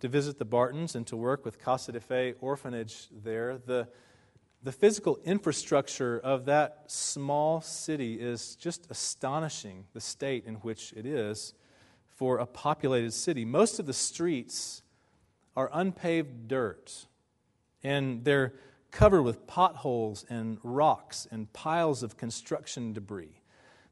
to 0.00 0.08
visit 0.08 0.38
the 0.38 0.44
Bartons 0.44 0.94
and 0.94 1.06
to 1.06 1.16
work 1.16 1.44
with 1.44 1.58
Casa 1.58 1.92
de 1.92 2.00
Fe 2.00 2.34
orphanage 2.40 3.08
there, 3.10 3.58
the, 3.58 3.88
the 4.62 4.72
physical 4.72 5.18
infrastructure 5.24 6.18
of 6.18 6.44
that 6.46 6.84
small 6.86 7.60
city 7.60 8.14
is 8.14 8.56
just 8.56 8.86
astonishing, 8.90 9.84
the 9.94 10.00
state 10.00 10.44
in 10.46 10.56
which 10.56 10.92
it 10.96 11.06
is 11.06 11.54
for 12.08 12.38
a 12.38 12.46
populated 12.46 13.12
city. 13.12 13.44
Most 13.44 13.78
of 13.78 13.86
the 13.86 13.92
streets 13.92 14.82
are 15.56 15.70
unpaved 15.72 16.48
dirt, 16.48 17.06
and 17.82 18.24
they're 18.24 18.54
covered 18.90 19.22
with 19.22 19.46
potholes 19.46 20.24
and 20.28 20.58
rocks 20.62 21.26
and 21.30 21.52
piles 21.52 22.02
of 22.02 22.16
construction 22.16 22.92
debris. 22.92 23.42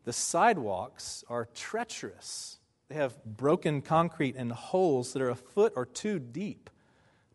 The 0.05 0.13
sidewalks 0.13 1.25
are 1.29 1.49
treacherous. 1.55 2.59
They 2.89 2.97
have 2.97 3.25
broken 3.25 3.81
concrete 3.83 4.37
and 4.37 4.53
holes 4.53 5.13
that 5.13 5.23
are 5.23 5.31
a 5.31 5.35
foot 5.35 5.73
or 5.77 5.87
two 5.87 6.19
deep 6.19 6.71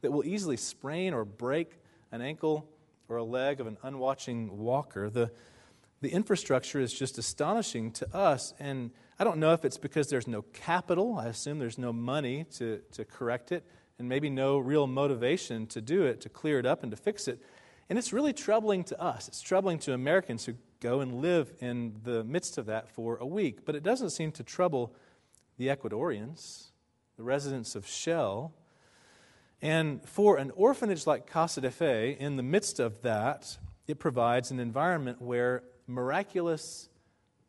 that 0.01 0.11
will 0.11 0.23
easily 0.23 0.57
sprain 0.57 1.13
or 1.13 1.25
break 1.25 1.79
an 2.11 2.21
ankle 2.21 2.69
or 3.07 3.17
a 3.17 3.23
leg 3.23 3.59
of 3.59 3.67
an 3.67 3.77
unwatching 3.81 4.57
walker. 4.57 5.09
The, 5.09 5.31
the 6.01 6.09
infrastructure 6.09 6.79
is 6.79 6.93
just 6.93 7.17
astonishing 7.17 7.91
to 7.93 8.15
us. 8.15 8.53
And 8.59 8.91
I 9.17 9.23
don't 9.23 9.39
know 9.39 9.53
if 9.53 9.65
it's 9.65 9.77
because 9.77 10.07
there's 10.09 10.27
no 10.27 10.43
capital. 10.53 11.17
I 11.17 11.27
assume 11.27 11.59
there's 11.59 11.79
no 11.79 11.91
money 11.91 12.45
to, 12.57 12.81
to 12.93 13.03
correct 13.03 13.51
it, 13.51 13.65
and 13.97 14.07
maybe 14.07 14.29
no 14.29 14.59
real 14.59 14.87
motivation 14.87 15.65
to 15.67 15.81
do 15.81 16.03
it, 16.03 16.21
to 16.21 16.29
clear 16.29 16.59
it 16.59 16.65
up 16.65 16.83
and 16.83 16.91
to 16.91 16.97
fix 16.97 17.27
it. 17.27 17.41
And 17.89 17.97
it's 17.97 18.13
really 18.13 18.33
troubling 18.33 18.83
to 18.85 19.01
us. 19.01 19.27
It's 19.27 19.41
troubling 19.41 19.79
to 19.79 19.93
Americans 19.93 20.45
who 20.45 20.53
go 20.79 21.01
and 21.01 21.15
live 21.15 21.51
in 21.59 21.95
the 22.03 22.23
midst 22.23 22.57
of 22.59 22.67
that 22.67 22.87
for 22.87 23.17
a 23.17 23.25
week. 23.25 23.65
But 23.65 23.75
it 23.75 23.83
doesn't 23.83 24.11
seem 24.11 24.31
to 24.33 24.43
trouble 24.43 24.93
the 25.59 25.67
Ecuadorians, 25.67 26.67
the 27.17 27.23
residents 27.23 27.75
of 27.75 27.85
Shell. 27.85 28.53
And 29.61 30.01
for 30.07 30.37
an 30.37 30.51
orphanage 30.55 31.05
like 31.05 31.27
Casa 31.27 31.59
de 31.59 31.69
Fe, 31.69 32.15
in 32.17 32.37
the 32.37 32.43
midst 32.43 32.79
of 32.79 33.01
that, 33.01 33.57
it 33.85 33.99
provides 33.99 34.51
an 34.51 34.59
environment 34.59 35.21
where 35.21 35.63
miraculous 35.85 36.87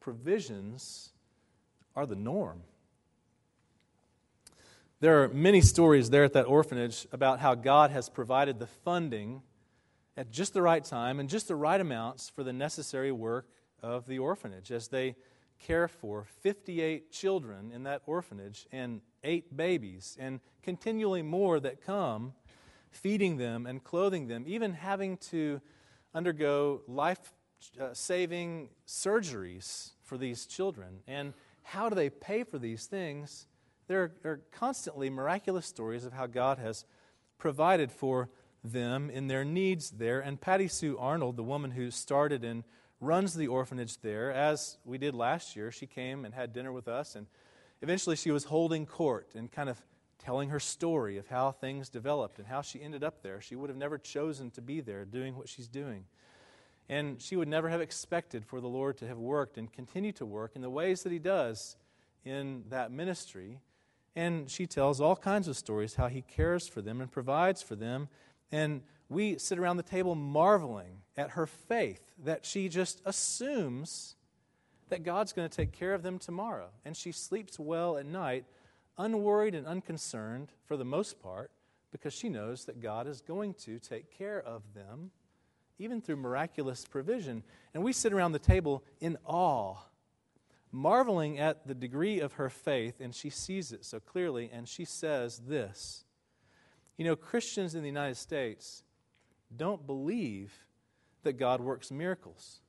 provisions 0.00 1.10
are 1.94 2.04
the 2.04 2.16
norm. 2.16 2.64
There 4.98 5.22
are 5.22 5.28
many 5.28 5.60
stories 5.60 6.10
there 6.10 6.24
at 6.24 6.32
that 6.32 6.46
orphanage 6.46 7.06
about 7.12 7.38
how 7.38 7.54
God 7.54 7.92
has 7.92 8.08
provided 8.08 8.58
the 8.58 8.66
funding 8.66 9.40
at 10.16 10.32
just 10.32 10.52
the 10.52 10.62
right 10.62 10.84
time 10.84 11.20
and 11.20 11.28
just 11.28 11.46
the 11.46 11.54
right 11.54 11.80
amounts 11.80 12.28
for 12.28 12.42
the 12.42 12.52
necessary 12.52 13.12
work 13.12 13.46
of 13.82 14.06
the 14.08 14.18
orphanage 14.18 14.72
as 14.72 14.88
they 14.88 15.14
care 15.60 15.88
for 15.88 16.24
58 16.40 17.10
children 17.12 17.70
in 17.72 17.84
that 17.84 18.02
orphanage 18.06 18.66
and 18.72 19.00
eight 19.22 19.56
babies, 19.56 20.16
and 20.18 20.40
continually 20.62 21.22
more 21.22 21.60
that 21.60 21.84
come, 21.84 22.32
feeding 22.90 23.36
them 23.36 23.66
and 23.66 23.84
clothing 23.84 24.26
them, 24.26 24.44
even 24.46 24.72
having 24.72 25.16
to 25.18 25.60
undergo 26.14 26.82
life 26.88 27.20
uh, 27.80 27.92
saving 27.92 28.70
surgeries 28.86 29.90
for 30.02 30.16
these 30.16 30.46
children. 30.46 31.00
And 31.06 31.34
how 31.62 31.88
do 31.88 31.94
they 31.94 32.10
pay 32.10 32.42
for 32.42 32.58
these 32.58 32.86
things? 32.86 33.46
There 33.86 34.12
are 34.24 34.40
constantly 34.50 35.10
miraculous 35.10 35.66
stories 35.66 36.04
of 36.04 36.12
how 36.12 36.26
God 36.26 36.58
has 36.58 36.84
provided 37.38 37.92
for 37.92 38.30
them 38.62 39.10
in 39.10 39.28
their 39.28 39.44
needs 39.44 39.90
there. 39.90 40.20
And 40.20 40.40
Patty 40.40 40.68
Sue 40.68 40.96
Arnold, 40.98 41.36
the 41.36 41.42
woman 41.42 41.72
who 41.72 41.90
started 41.90 42.44
and 42.44 42.64
runs 43.00 43.34
the 43.34 43.48
orphanage 43.48 43.98
there, 43.98 44.30
as 44.32 44.76
we 44.84 44.98
did 44.98 45.14
last 45.14 45.56
year, 45.56 45.70
she 45.70 45.86
came 45.86 46.24
and 46.24 46.34
had 46.34 46.52
dinner 46.52 46.72
with 46.72 46.86
us. 46.88 47.14
And 47.14 47.26
eventually 47.82 48.16
she 48.16 48.30
was 48.30 48.44
holding 48.44 48.86
court 48.86 49.34
and 49.34 49.50
kind 49.50 49.68
of 49.68 49.80
telling 50.18 50.50
her 50.50 50.60
story 50.60 51.16
of 51.16 51.28
how 51.28 51.50
things 51.50 51.88
developed 51.88 52.38
and 52.38 52.46
how 52.46 52.60
she 52.60 52.82
ended 52.82 53.02
up 53.02 53.22
there. 53.22 53.40
She 53.40 53.56
would 53.56 53.70
have 53.70 53.78
never 53.78 53.96
chosen 53.96 54.50
to 54.50 54.60
be 54.60 54.80
there 54.80 55.04
doing 55.04 55.36
what 55.36 55.48
she's 55.48 55.68
doing. 55.68 56.04
And 56.88 57.22
she 57.22 57.36
would 57.36 57.48
never 57.48 57.68
have 57.68 57.80
expected 57.80 58.44
for 58.44 58.60
the 58.60 58.68
Lord 58.68 58.98
to 58.98 59.06
have 59.06 59.18
worked 59.18 59.56
and 59.56 59.72
continue 59.72 60.12
to 60.12 60.26
work 60.26 60.52
in 60.54 60.60
the 60.60 60.70
ways 60.70 61.02
that 61.04 61.12
He 61.12 61.18
does 61.18 61.76
in 62.24 62.64
that 62.68 62.90
ministry. 62.90 63.60
And 64.14 64.50
she 64.50 64.66
tells 64.66 65.00
all 65.00 65.16
kinds 65.16 65.48
of 65.48 65.56
stories 65.56 65.94
how 65.94 66.08
He 66.08 66.22
cares 66.22 66.68
for 66.68 66.82
them 66.82 67.00
and 67.00 67.10
provides 67.10 67.62
for 67.62 67.76
them 67.76 68.08
and 68.52 68.82
we 69.10 69.36
sit 69.38 69.58
around 69.58 69.76
the 69.76 69.82
table 69.82 70.14
marveling 70.14 71.02
at 71.16 71.30
her 71.30 71.46
faith 71.46 72.00
that 72.24 72.46
she 72.46 72.68
just 72.68 73.02
assumes 73.04 74.14
that 74.88 75.02
God's 75.02 75.32
going 75.32 75.48
to 75.48 75.54
take 75.54 75.72
care 75.72 75.92
of 75.94 76.02
them 76.02 76.18
tomorrow. 76.18 76.68
And 76.84 76.96
she 76.96 77.12
sleeps 77.12 77.58
well 77.58 77.98
at 77.98 78.06
night, 78.06 78.44
unworried 78.96 79.54
and 79.54 79.66
unconcerned 79.66 80.52
for 80.64 80.76
the 80.76 80.84
most 80.84 81.20
part, 81.20 81.50
because 81.90 82.14
she 82.14 82.28
knows 82.28 82.64
that 82.64 82.80
God 82.80 83.08
is 83.08 83.20
going 83.20 83.54
to 83.54 83.80
take 83.80 84.16
care 84.16 84.40
of 84.40 84.62
them, 84.74 85.10
even 85.78 86.00
through 86.00 86.16
miraculous 86.16 86.84
provision. 86.84 87.42
And 87.74 87.82
we 87.82 87.92
sit 87.92 88.12
around 88.12 88.32
the 88.32 88.38
table 88.38 88.84
in 89.00 89.18
awe, 89.24 89.76
marveling 90.70 91.40
at 91.40 91.66
the 91.66 91.74
degree 91.74 92.20
of 92.20 92.34
her 92.34 92.48
faith, 92.48 93.00
and 93.00 93.12
she 93.12 93.30
sees 93.30 93.72
it 93.72 93.84
so 93.84 93.98
clearly, 93.98 94.48
and 94.52 94.68
she 94.68 94.84
says 94.84 95.38
this 95.48 96.04
you 96.96 97.06
know, 97.06 97.16
Christians 97.16 97.74
in 97.74 97.80
the 97.80 97.88
United 97.88 98.18
States 98.18 98.84
don't 99.54 99.86
believe 99.86 100.52
that 101.22 101.34
God 101.34 101.60
works 101.60 101.90
miracles 101.90 102.60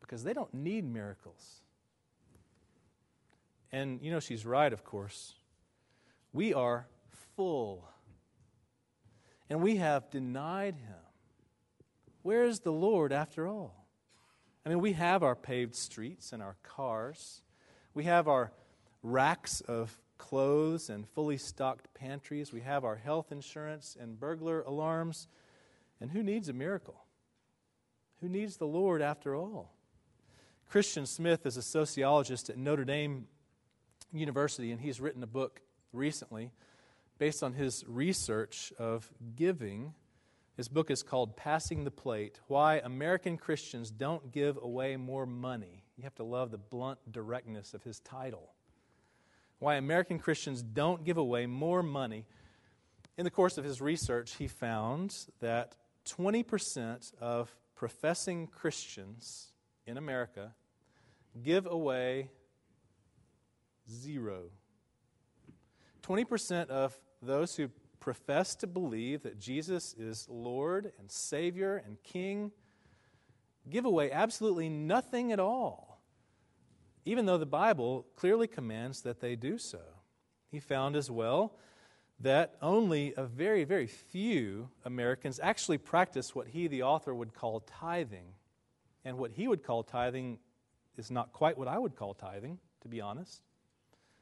because 0.00 0.24
they 0.24 0.32
don't 0.32 0.52
need 0.52 0.84
miracles. 0.84 1.60
And, 3.70 4.00
you 4.02 4.10
know, 4.10 4.20
she's 4.20 4.44
right, 4.44 4.72
of 4.72 4.84
course. 4.84 5.34
We 6.32 6.52
are 6.52 6.86
full. 7.36 7.88
And 9.48 9.62
we 9.62 9.76
have 9.76 10.10
denied 10.10 10.76
him. 10.76 10.94
Where 12.22 12.44
is 12.44 12.60
the 12.60 12.72
Lord 12.72 13.12
after 13.12 13.46
all? 13.48 13.86
I 14.64 14.68
mean, 14.68 14.80
we 14.80 14.92
have 14.92 15.22
our 15.22 15.34
paved 15.34 15.74
streets 15.74 16.32
and 16.32 16.42
our 16.42 16.56
cars. 16.62 17.42
We 17.94 18.04
have 18.04 18.28
our 18.28 18.52
racks 19.02 19.60
of 19.62 19.98
clothes 20.18 20.88
and 20.88 21.08
fully 21.08 21.36
stocked 21.36 21.92
pantries. 21.94 22.52
We 22.52 22.60
have 22.60 22.84
our 22.84 22.96
health 22.96 23.32
insurance 23.32 23.96
and 24.00 24.20
burglar 24.20 24.62
alarms. 24.62 25.26
And 26.02 26.10
who 26.10 26.22
needs 26.22 26.48
a 26.48 26.52
miracle? 26.52 27.04
Who 28.20 28.28
needs 28.28 28.56
the 28.56 28.66
Lord 28.66 29.00
after 29.00 29.36
all? 29.36 29.72
Christian 30.68 31.06
Smith 31.06 31.46
is 31.46 31.56
a 31.56 31.62
sociologist 31.62 32.50
at 32.50 32.58
Notre 32.58 32.84
Dame 32.84 33.28
University, 34.12 34.72
and 34.72 34.80
he's 34.80 35.00
written 35.00 35.22
a 35.22 35.28
book 35.28 35.60
recently 35.92 36.50
based 37.18 37.44
on 37.44 37.52
his 37.52 37.84
research 37.86 38.72
of 38.78 39.10
giving. 39.36 39.94
His 40.56 40.68
book 40.68 40.90
is 40.90 41.04
called 41.04 41.36
Passing 41.36 41.84
the 41.84 41.90
Plate 41.92 42.40
Why 42.48 42.78
American 42.78 43.38
Christians 43.38 43.92
Don't 43.92 44.32
Give 44.32 44.58
Away 44.60 44.96
More 44.96 45.24
Money. 45.24 45.84
You 45.96 46.02
have 46.02 46.16
to 46.16 46.24
love 46.24 46.50
the 46.50 46.58
blunt 46.58 46.98
directness 47.10 47.74
of 47.74 47.84
his 47.84 48.00
title 48.00 48.52
why 49.62 49.76
American 49.76 50.18
Christians 50.18 50.60
don't 50.60 51.04
give 51.04 51.16
away 51.16 51.46
more 51.46 51.84
money. 51.84 52.26
In 53.16 53.22
the 53.22 53.30
course 53.30 53.58
of 53.58 53.64
his 53.64 53.80
research, 53.80 54.34
he 54.34 54.48
found 54.48 55.14
that 55.38 55.76
20% 56.04 57.12
of 57.20 57.54
professing 57.74 58.46
Christians 58.46 59.52
in 59.86 59.96
America 59.96 60.54
give 61.42 61.66
away 61.66 62.28
zero. 63.90 64.44
20% 66.02 66.68
of 66.68 66.96
those 67.20 67.56
who 67.56 67.68
profess 68.00 68.54
to 68.56 68.66
believe 68.66 69.22
that 69.22 69.38
Jesus 69.38 69.94
is 69.94 70.26
Lord 70.28 70.92
and 70.98 71.10
Savior 71.10 71.82
and 71.86 72.02
King 72.02 72.50
give 73.70 73.84
away 73.84 74.10
absolutely 74.10 74.68
nothing 74.68 75.30
at 75.30 75.38
all 75.38 75.92
even 77.04 77.26
though 77.26 77.38
the 77.38 77.46
Bible 77.46 78.06
clearly 78.16 78.46
commands 78.46 79.02
that 79.02 79.20
they 79.20 79.36
do 79.36 79.58
so. 79.58 79.80
He 80.50 80.60
found 80.60 80.96
as 80.96 81.10
well 81.10 81.56
that 82.22 82.54
only 82.62 83.14
a 83.16 83.24
very, 83.24 83.64
very 83.64 83.86
few 83.86 84.68
Americans 84.84 85.40
actually 85.42 85.78
practice 85.78 86.34
what 86.34 86.48
he, 86.48 86.68
the 86.68 86.84
author, 86.84 87.14
would 87.14 87.34
call 87.34 87.60
tithing. 87.60 88.26
And 89.04 89.18
what 89.18 89.32
he 89.32 89.48
would 89.48 89.64
call 89.64 89.82
tithing 89.82 90.38
is 90.96 91.10
not 91.10 91.32
quite 91.32 91.58
what 91.58 91.68
I 91.68 91.78
would 91.78 91.96
call 91.96 92.14
tithing, 92.14 92.58
to 92.82 92.88
be 92.88 93.00
honest. 93.00 93.42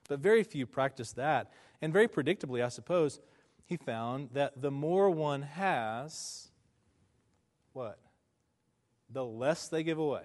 But 0.08 0.20
very 0.20 0.42
few 0.44 0.66
practice 0.66 1.12
that. 1.12 1.52
And 1.82 1.92
very 1.92 2.08
predictably, 2.08 2.64
I 2.64 2.68
suppose, 2.68 3.20
he 3.66 3.76
found 3.76 4.30
that 4.32 4.60
the 4.60 4.70
more 4.70 5.10
one 5.10 5.42
has, 5.42 6.48
what? 7.74 7.98
The 9.10 9.24
less 9.24 9.68
they 9.68 9.82
give 9.82 9.98
away. 9.98 10.24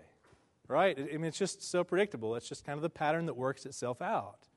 Right? 0.68 0.98
I 0.98 1.18
mean, 1.18 1.26
it's 1.26 1.38
just 1.38 1.62
so 1.62 1.84
predictable. 1.84 2.36
It's 2.36 2.50
just 2.50 2.66
kind 2.66 2.78
of 2.78 2.82
the 2.82 2.90
pattern 2.90 3.26
that 3.28 3.36
works 3.36 3.66
itself 3.66 4.02
out. 4.02 4.48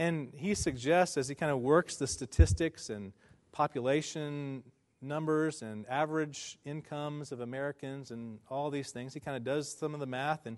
And 0.00 0.32
he 0.34 0.54
suggests, 0.54 1.18
as 1.18 1.28
he 1.28 1.34
kind 1.34 1.52
of 1.52 1.58
works 1.58 1.96
the 1.96 2.06
statistics 2.06 2.88
and 2.88 3.12
population 3.52 4.62
numbers 5.02 5.60
and 5.60 5.86
average 5.90 6.58
incomes 6.64 7.32
of 7.32 7.40
Americans 7.40 8.10
and 8.10 8.38
all 8.48 8.70
these 8.70 8.92
things, 8.92 9.12
he 9.12 9.20
kind 9.20 9.36
of 9.36 9.44
does 9.44 9.70
some 9.70 9.92
of 9.92 10.00
the 10.00 10.06
math. 10.06 10.46
And 10.46 10.56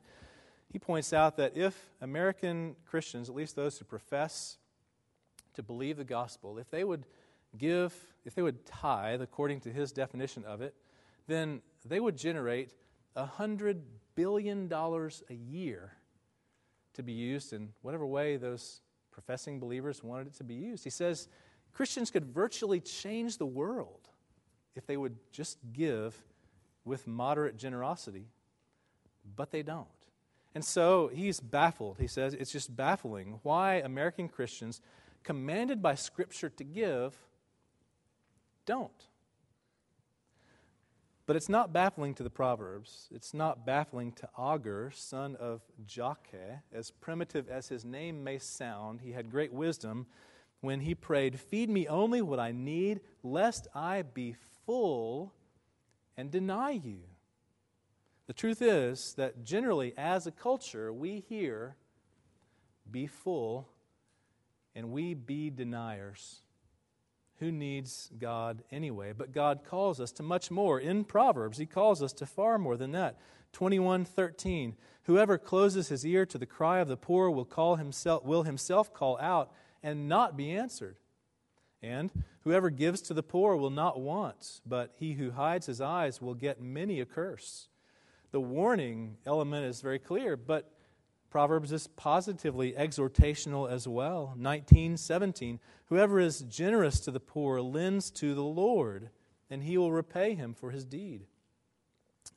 he 0.72 0.78
points 0.78 1.12
out 1.12 1.38
that 1.38 1.56
if 1.56 1.90
American 2.00 2.76
Christians, 2.87 3.28
at 3.28 3.34
least 3.34 3.56
those 3.56 3.76
who 3.76 3.84
profess 3.84 4.58
to 5.54 5.62
believe 5.64 5.96
the 5.96 6.04
gospel, 6.04 6.56
if 6.56 6.70
they 6.70 6.84
would 6.84 7.04
give, 7.58 7.92
if 8.25 8.37
they 8.37 8.42
would 8.42 8.64
tithe 8.64 9.22
according 9.22 9.58
to 9.62 9.72
his 9.72 9.90
definition 9.90 10.44
of 10.44 10.62
it, 10.62 10.72
then 11.26 11.62
they 11.84 11.99
would 11.99 12.16
generate 12.16 12.70
$100 13.16 13.80
billion 14.14 14.72
a 14.72 15.34
year 15.34 15.94
to 16.94 17.02
be 17.02 17.12
used 17.12 17.52
in 17.52 17.70
whatever 17.82 18.06
way 18.06 18.37
those 18.37 18.82
professing 19.12 19.61
believers 19.61 20.02
wanted 20.02 20.28
it 20.28 20.35
to 20.35 20.45
be 20.45 20.54
used. 20.54 20.83
He 20.83 20.90
says 20.90 21.28
Christians 21.73 22.11
could 22.11 22.25
virtually 22.25 22.81
change 22.81 23.38
the 23.38 23.47
world 23.47 24.09
if 24.75 24.87
they 24.87 24.97
would 24.97 25.16
just 25.31 25.59
give 25.73 26.16
with 26.85 27.07
moderate 27.07 27.57
generosity, 27.57 28.26
but 29.37 29.50
they 29.50 29.62
don't. 29.62 29.87
And 30.54 30.64
so 30.64 31.09
he's 31.09 31.40
baffled. 31.40 31.99
He 31.99 32.07
says 32.07 32.35
it's 32.35 32.52
just 32.52 32.75
baffling 32.75 33.38
why 33.42 33.76
American 33.76 34.28
Christians, 34.28 34.81
commanded 35.23 35.81
by 35.81 35.95
Scripture 35.95 36.50
to 36.50 36.64
give, 36.64 37.16
don't. 38.66 38.90
But 41.25 41.37
it's 41.37 41.49
not 41.49 41.73
baffling 41.73 42.14
to 42.17 42.23
the 42.23 42.31
Proverbs. 42.31 43.09
It's 43.12 43.33
not 43.33 43.64
baffling 43.64 44.12
to 44.12 44.29
Agur, 44.37 44.91
son 44.93 45.37
of 45.37 45.62
Jakeh. 45.87 46.62
As 46.73 46.91
primitive 46.91 47.49
as 47.49 47.69
his 47.69 47.85
name 47.85 48.25
may 48.25 48.38
sound, 48.38 49.00
he 49.00 49.12
had 49.12 49.31
great 49.31 49.52
wisdom 49.52 50.07
when 50.61 50.81
he 50.81 50.95
prayed, 50.95 51.38
Feed 51.38 51.71
me 51.71 51.87
only 51.87 52.23
what 52.23 52.41
I 52.41 52.52
need, 52.52 53.00
lest 53.23 53.69
I 53.75 54.02
be 54.02 54.35
full 54.67 55.33
and 56.17 56.31
deny 56.31 56.71
you. 56.71 57.00
The 58.26 58.33
truth 58.33 58.62
is 58.62 59.14
that 59.14 59.45
generally, 59.45 59.93
as 59.97 60.26
a 60.26 60.33
culture, 60.33 60.93
we 60.93 61.21
hear, 61.29 61.76
Be 62.91 63.07
full, 63.07 63.69
and 64.75 64.91
we 64.91 65.14
be 65.14 65.50
deniers. 65.50 66.43
Who 67.42 67.50
needs 67.50 68.08
God 68.20 68.62
anyway? 68.70 69.12
But 69.12 69.32
God 69.32 69.64
calls 69.64 70.00
us 70.00 70.12
to 70.12 70.22
much 70.22 70.49
more. 70.49 70.78
In 70.78 71.02
Proverbs, 71.02 71.58
He 71.58 71.66
calls 71.66 72.00
us 72.00 72.12
to 72.12 72.25
far 72.25 72.56
more 72.56 72.76
than 72.76 72.92
that. 72.92 73.18
21:13 73.52 74.75
Whoever 75.06 75.38
closes 75.38 75.88
his 75.88 76.06
ear 76.06 76.25
to 76.25 76.38
the 76.38 76.46
cry 76.46 76.78
of 76.78 76.87
the 76.87 76.96
poor 76.96 77.28
will 77.28 77.44
call 77.44 77.75
himself 77.75 78.25
will 78.25 78.44
himself 78.44 78.94
call 78.94 79.18
out 79.18 79.52
and 79.82 80.08
not 80.08 80.37
be 80.37 80.52
answered. 80.52 80.99
And 81.82 82.12
whoever 82.44 82.70
gives 82.70 83.02
to 83.02 83.14
the 83.14 83.25
poor 83.25 83.56
will 83.56 83.70
not 83.70 84.00
want, 84.00 84.61
but 84.64 84.92
he 84.94 85.14
who 85.14 85.32
hides 85.32 85.66
his 85.66 85.80
eyes 85.80 86.22
will 86.22 86.34
get 86.34 86.62
many 86.62 87.00
a 87.00 87.04
curse. 87.04 87.66
The 88.30 88.40
warning 88.40 89.16
element 89.26 89.66
is 89.66 89.80
very 89.80 89.99
clear, 89.99 90.37
but 90.37 90.72
Proverbs 91.32 91.73
is 91.73 91.86
positively 91.86 92.75
exhortational 92.75 93.66
as 93.66 93.88
well. 93.88 94.34
19:17 94.36 95.60
Whoever 95.86 96.21
is 96.21 96.42
generous 96.42 97.00
to 97.00 97.10
the 97.10 97.21
poor 97.21 97.62
lends 97.62 98.10
to 98.10 98.34
the 98.34 98.45
Lord, 98.45 99.08
and 99.49 99.62
he 99.62 99.78
will 99.78 99.92
repay 99.92 100.34
him 100.34 100.52
for 100.52 100.73
his 100.73 100.84
deed. 100.84 101.26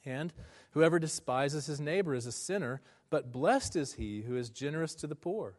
And 0.06 0.32
whoever 0.72 0.98
despises 0.98 1.66
his 1.66 1.82
neighbor 1.82 2.14
is 2.14 2.26
a 2.26 2.32
sinner, 2.32 2.82
but 3.10 3.34
blessed 3.34 3.76
is 3.76 3.96
he 3.96 4.22
who 4.22 4.38
is 4.38 4.50
generous 4.50 4.96
to 4.96 5.08
the 5.08 5.14
poor. 5.14 5.58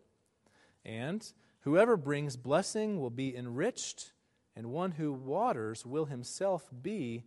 And 0.83 1.31
whoever 1.61 1.99
brings 1.99 2.39
blessing 2.39 2.99
will 2.99 3.11
be 3.11 3.37
enriched, 3.37 4.13
and 4.57 4.73
one 4.73 4.93
who 4.93 5.13
waters 5.13 5.85
will 5.85 6.07
himself 6.07 6.71
be 6.81 7.25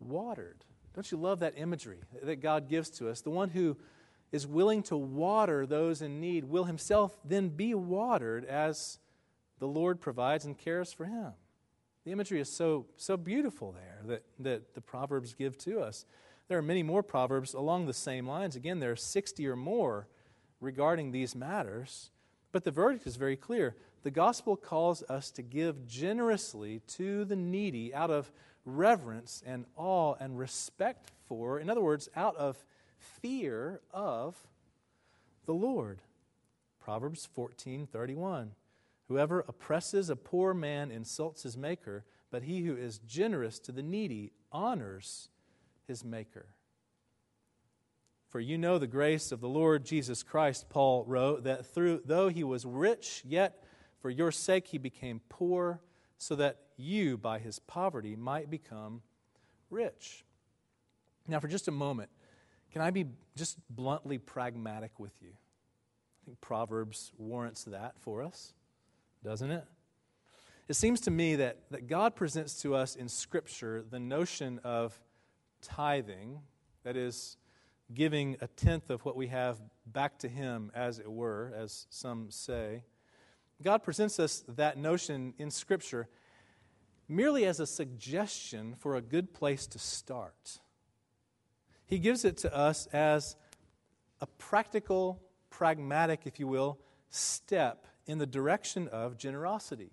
watered. 0.00 0.64
Don't 0.92 1.12
you 1.12 1.18
love 1.18 1.38
that 1.38 1.56
imagery 1.56 2.00
that 2.20 2.40
God 2.40 2.68
gives 2.68 2.90
to 2.98 3.08
us? 3.08 3.20
The 3.20 3.30
one 3.30 3.50
who 3.50 3.76
is 4.36 4.46
willing 4.46 4.82
to 4.84 4.96
water 4.96 5.66
those 5.66 6.02
in 6.02 6.20
need 6.20 6.44
will 6.44 6.64
himself 6.64 7.18
then 7.24 7.48
be 7.48 7.72
watered 7.72 8.44
as 8.44 8.98
the 9.58 9.66
Lord 9.66 9.98
provides 9.98 10.44
and 10.44 10.56
cares 10.56 10.92
for 10.92 11.06
him. 11.06 11.32
The 12.04 12.12
imagery 12.12 12.38
is 12.38 12.52
so, 12.52 12.84
so 12.96 13.16
beautiful 13.16 13.72
there 13.72 14.00
that, 14.04 14.22
that 14.38 14.74
the 14.74 14.82
Proverbs 14.82 15.32
give 15.32 15.56
to 15.60 15.80
us. 15.80 16.04
There 16.48 16.58
are 16.58 16.62
many 16.62 16.82
more 16.82 17.02
Proverbs 17.02 17.54
along 17.54 17.86
the 17.86 17.94
same 17.94 18.28
lines. 18.28 18.56
Again, 18.56 18.78
there 18.78 18.92
are 18.92 18.96
60 18.96 19.46
or 19.48 19.56
more 19.56 20.06
regarding 20.60 21.10
these 21.10 21.34
matters. 21.34 22.10
But 22.52 22.64
the 22.64 22.70
verdict 22.70 23.06
is 23.06 23.16
very 23.16 23.36
clear. 23.36 23.74
The 24.02 24.10
gospel 24.10 24.54
calls 24.54 25.02
us 25.04 25.30
to 25.32 25.42
give 25.42 25.86
generously 25.86 26.82
to 26.88 27.24
the 27.24 27.36
needy 27.36 27.94
out 27.94 28.10
of 28.10 28.30
reverence 28.66 29.42
and 29.46 29.64
awe 29.76 30.14
and 30.20 30.38
respect 30.38 31.10
for, 31.26 31.58
in 31.58 31.70
other 31.70 31.80
words, 31.80 32.10
out 32.14 32.36
of 32.36 32.62
fear 33.20 33.80
of 33.92 34.36
the 35.46 35.54
Lord. 35.54 36.02
Proverbs 36.80 37.28
14:31 37.36 38.50
Whoever 39.08 39.40
oppresses 39.46 40.10
a 40.10 40.16
poor 40.16 40.52
man 40.52 40.90
insults 40.90 41.44
his 41.44 41.56
maker, 41.56 42.04
but 42.30 42.42
he 42.42 42.62
who 42.62 42.76
is 42.76 42.98
generous 42.98 43.58
to 43.60 43.72
the 43.72 43.82
needy 43.82 44.32
honors 44.50 45.28
his 45.86 46.04
maker. 46.04 46.46
For 48.28 48.40
you 48.40 48.58
know 48.58 48.78
the 48.78 48.88
grace 48.88 49.30
of 49.30 49.40
the 49.40 49.48
Lord 49.48 49.84
Jesus 49.84 50.22
Christ, 50.22 50.68
Paul 50.68 51.04
wrote, 51.04 51.44
that 51.44 51.66
through 51.66 52.02
though 52.04 52.28
he 52.28 52.42
was 52.42 52.66
rich, 52.66 53.22
yet 53.24 53.62
for 54.00 54.10
your 54.10 54.32
sake 54.32 54.66
he 54.66 54.78
became 54.78 55.20
poor, 55.28 55.80
so 56.18 56.34
that 56.34 56.58
you 56.76 57.16
by 57.16 57.38
his 57.38 57.58
poverty 57.60 58.16
might 58.16 58.50
become 58.50 59.02
rich. 59.70 60.24
Now, 61.28 61.40
for 61.40 61.48
just 61.48 61.68
a 61.68 61.72
moment, 61.72 62.10
can 62.76 62.82
I 62.82 62.90
be 62.90 63.06
just 63.34 63.56
bluntly 63.70 64.18
pragmatic 64.18 65.00
with 65.00 65.14
you? 65.22 65.30
I 65.30 66.20
think 66.26 66.42
Proverbs 66.42 67.10
warrants 67.16 67.64
that 67.64 67.94
for 68.00 68.22
us 68.22 68.52
doesn't 69.24 69.50
it? 69.50 69.64
It 70.68 70.74
seems 70.74 71.00
to 71.00 71.10
me 71.10 71.36
that, 71.36 71.56
that 71.70 71.86
God 71.86 72.14
presents 72.14 72.60
to 72.60 72.74
us 72.74 72.94
in 72.94 73.08
Scripture 73.08 73.82
the 73.88 73.98
notion 73.98 74.60
of 74.62 74.94
tithing, 75.62 76.40
that 76.84 76.98
is, 76.98 77.38
giving 77.94 78.36
a 78.42 78.46
tenth 78.46 78.90
of 78.90 79.06
what 79.06 79.16
we 79.16 79.28
have 79.28 79.58
back 79.86 80.18
to 80.18 80.28
Him, 80.28 80.70
as 80.74 80.98
it 80.98 81.10
were, 81.10 81.54
as 81.56 81.86
some 81.88 82.30
say. 82.30 82.84
God 83.62 83.84
presents 83.84 84.20
us 84.20 84.44
that 84.48 84.76
notion 84.76 85.32
in 85.38 85.50
Scripture 85.50 86.08
merely 87.08 87.46
as 87.46 87.58
a 87.58 87.66
suggestion 87.66 88.74
for 88.76 88.96
a 88.96 89.00
good 89.00 89.32
place 89.32 89.66
to 89.68 89.78
start. 89.78 90.58
He 91.86 91.98
gives 91.98 92.24
it 92.24 92.36
to 92.38 92.54
us 92.54 92.86
as 92.88 93.36
a 94.20 94.26
practical, 94.26 95.22
pragmatic, 95.50 96.22
if 96.24 96.40
you 96.40 96.46
will, 96.46 96.78
step 97.10 97.86
in 98.06 98.18
the 98.18 98.26
direction 98.26 98.88
of 98.88 99.16
generosity, 99.16 99.92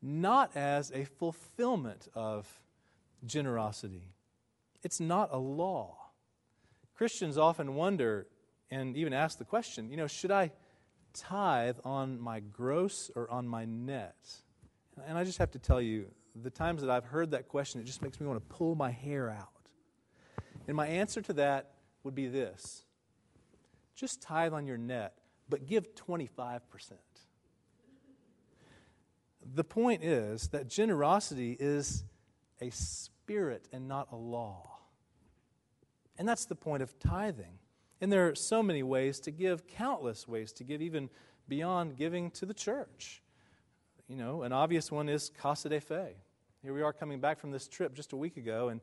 not 0.00 0.56
as 0.56 0.90
a 0.92 1.04
fulfillment 1.04 2.08
of 2.14 2.60
generosity. 3.24 4.12
It's 4.82 5.00
not 5.00 5.28
a 5.32 5.38
law. 5.38 5.96
Christians 6.94 7.38
often 7.38 7.74
wonder 7.74 8.26
and 8.70 8.96
even 8.96 9.12
ask 9.12 9.38
the 9.38 9.44
question 9.44 9.90
you 9.90 9.96
know, 9.96 10.06
should 10.06 10.30
I 10.30 10.50
tithe 11.14 11.76
on 11.84 12.20
my 12.20 12.40
gross 12.40 13.10
or 13.14 13.30
on 13.30 13.46
my 13.46 13.64
net? 13.64 14.16
And 15.06 15.16
I 15.16 15.24
just 15.24 15.38
have 15.38 15.50
to 15.52 15.58
tell 15.58 15.80
you, 15.80 16.06
the 16.34 16.50
times 16.50 16.80
that 16.82 16.90
I've 16.90 17.04
heard 17.04 17.30
that 17.32 17.48
question, 17.48 17.80
it 17.80 17.84
just 17.84 18.02
makes 18.02 18.20
me 18.20 18.26
want 18.26 18.40
to 18.40 18.54
pull 18.54 18.74
my 18.74 18.90
hair 18.90 19.30
out. 19.30 19.51
And 20.66 20.76
my 20.76 20.86
answer 20.86 21.20
to 21.22 21.32
that 21.34 21.72
would 22.04 22.14
be 22.14 22.28
this 22.28 22.84
just 23.94 24.22
tithe 24.22 24.52
on 24.52 24.66
your 24.66 24.78
net 24.78 25.18
but 25.52 25.66
give 25.66 25.94
25%. 25.94 26.60
The 29.54 29.64
point 29.64 30.02
is 30.02 30.48
that 30.48 30.66
generosity 30.66 31.56
is 31.60 32.04
a 32.62 32.70
spirit 32.70 33.68
and 33.70 33.86
not 33.86 34.08
a 34.12 34.16
law. 34.16 34.78
And 36.16 36.26
that's 36.26 36.46
the 36.46 36.54
point 36.54 36.82
of 36.82 36.98
tithing. 36.98 37.58
And 38.00 38.10
there 38.10 38.28
are 38.28 38.34
so 38.34 38.62
many 38.62 38.82
ways 38.82 39.20
to 39.20 39.30
give, 39.30 39.66
countless 39.66 40.26
ways 40.26 40.52
to 40.54 40.64
give, 40.64 40.80
even 40.80 41.10
beyond 41.48 41.96
giving 41.96 42.30
to 42.30 42.46
the 42.46 42.54
church. 42.54 43.22
you 44.08 44.16
know, 44.16 44.44
an 44.44 44.52
obvious 44.52 44.90
one 44.90 45.08
is 45.08 45.30
Casa 45.38 45.68
de 45.68 45.80
Fe. 45.80 46.14
Here 46.62 46.72
we 46.72 46.80
are 46.80 46.94
coming 46.94 47.20
back 47.20 47.38
from 47.38 47.50
this 47.50 47.68
trip 47.68 47.94
just 47.94 48.14
a 48.14 48.16
week 48.16 48.38
ago, 48.38 48.70
and 48.70 48.80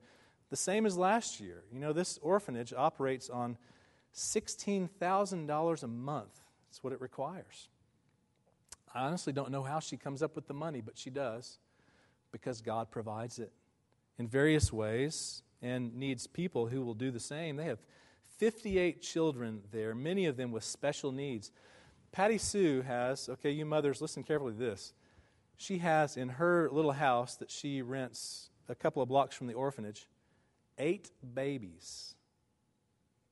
the 0.49 0.55
same 0.55 0.85
as 0.85 0.97
last 0.97 1.39
year. 1.39 1.63
You 1.71 1.79
know, 1.79 1.93
this 1.93 2.19
orphanage 2.21 2.73
operates 2.73 3.29
on 3.29 3.57
$16,000 4.15 5.83
a 5.83 5.87
month. 5.87 6.41
That's 6.67 6.83
what 6.83 6.93
it 6.93 7.01
requires. 7.01 7.69
I 8.93 9.05
honestly 9.05 9.33
don't 9.33 9.51
know 9.51 9.63
how 9.63 9.79
she 9.79 9.97
comes 9.97 10.23
up 10.23 10.35
with 10.35 10.47
the 10.47 10.53
money, 10.53 10.81
but 10.81 10.97
she 10.97 11.09
does 11.09 11.59
because 12.31 12.61
God 12.61 12.89
provides 12.91 13.39
it 13.39 13.51
in 14.17 14.27
various 14.27 14.73
ways 14.73 15.43
and 15.61 15.95
needs 15.95 16.27
people 16.27 16.67
who 16.67 16.81
will 16.81 16.93
do 16.93 17.11
the 17.11 17.19
same. 17.19 17.55
They 17.55 17.65
have 17.65 17.79
58 18.37 19.01
children 19.01 19.61
there, 19.71 19.93
many 19.93 20.25
of 20.25 20.37
them 20.37 20.51
with 20.51 20.63
special 20.63 21.11
needs. 21.11 21.51
Patty 22.11 22.37
Sue 22.37 22.81
has, 22.81 23.29
okay, 23.29 23.51
you 23.51 23.65
mothers, 23.65 24.01
listen 24.01 24.23
carefully 24.23 24.53
to 24.53 24.59
this. 24.59 24.93
She 25.57 25.79
has 25.79 26.17
in 26.17 26.29
her 26.29 26.69
little 26.71 26.93
house 26.93 27.35
that 27.35 27.51
she 27.51 27.81
rents 27.81 28.49
a 28.69 28.75
couple 28.75 29.03
of 29.03 29.09
blocks 29.09 29.35
from 29.35 29.47
the 29.47 29.53
orphanage, 29.53 30.07
eight 30.79 31.11
babies, 31.33 32.15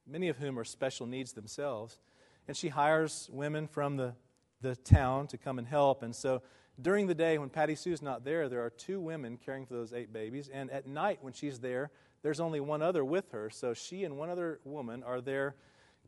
many 0.06 0.30
of 0.30 0.38
whom 0.38 0.60
are 0.60 0.64
special 0.64 1.08
needs 1.08 1.34
themselves. 1.34 2.00
And 2.48 2.56
she 2.56 2.70
hires 2.70 3.30
women 3.32 3.68
from 3.68 3.98
the, 3.98 4.14
the 4.62 4.76
town 4.76 5.28
to 5.28 5.38
come 5.38 5.58
and 5.58 5.68
help. 5.68 6.04
And 6.04 6.16
so 6.16 6.42
during 6.80 7.08
the 7.08 7.16
day, 7.16 7.38
when 7.38 7.50
Patty 7.50 7.76
Sue's 7.76 8.02
not 8.02 8.24
there, 8.24 8.48
there 8.48 8.64
are 8.64 8.70
two 8.70 9.00
women 9.00 9.38
caring 9.38 9.66
for 9.66 9.74
those 9.74 9.94
eight 9.94 10.14
babies. 10.14 10.50
And 10.54 10.70
at 10.70 10.88
night, 10.88 11.20
when 11.22 11.34
she's 11.34 11.60
there, 11.60 11.90
there's 12.22 12.40
only 12.40 12.60
one 12.60 12.82
other 12.82 13.04
with 13.04 13.32
her. 13.32 13.50
So 13.50 13.74
she 13.74 14.04
and 14.04 14.18
one 14.18 14.30
other 14.30 14.60
woman 14.64 15.04
are 15.04 15.22
there 15.22 15.56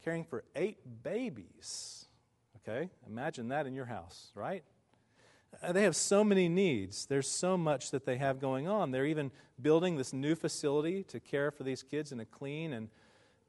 caring 0.03 0.23
for 0.23 0.43
eight 0.55 0.77
babies. 1.03 2.07
Okay? 2.57 2.89
Imagine 3.07 3.49
that 3.49 3.67
in 3.67 3.73
your 3.73 3.85
house, 3.85 4.31
right? 4.35 4.63
Uh, 5.61 5.71
they 5.71 5.83
have 5.83 5.95
so 5.95 6.23
many 6.23 6.47
needs. 6.47 7.05
There's 7.05 7.27
so 7.27 7.57
much 7.57 7.91
that 7.91 8.05
they 8.05 8.17
have 8.17 8.39
going 8.39 8.67
on. 8.67 8.91
They're 8.91 9.05
even 9.05 9.31
building 9.61 9.97
this 9.97 10.13
new 10.13 10.35
facility 10.35 11.03
to 11.03 11.19
care 11.19 11.51
for 11.51 11.63
these 11.63 11.83
kids 11.83 12.11
in 12.11 12.19
a 12.19 12.25
clean 12.25 12.73
and, 12.73 12.89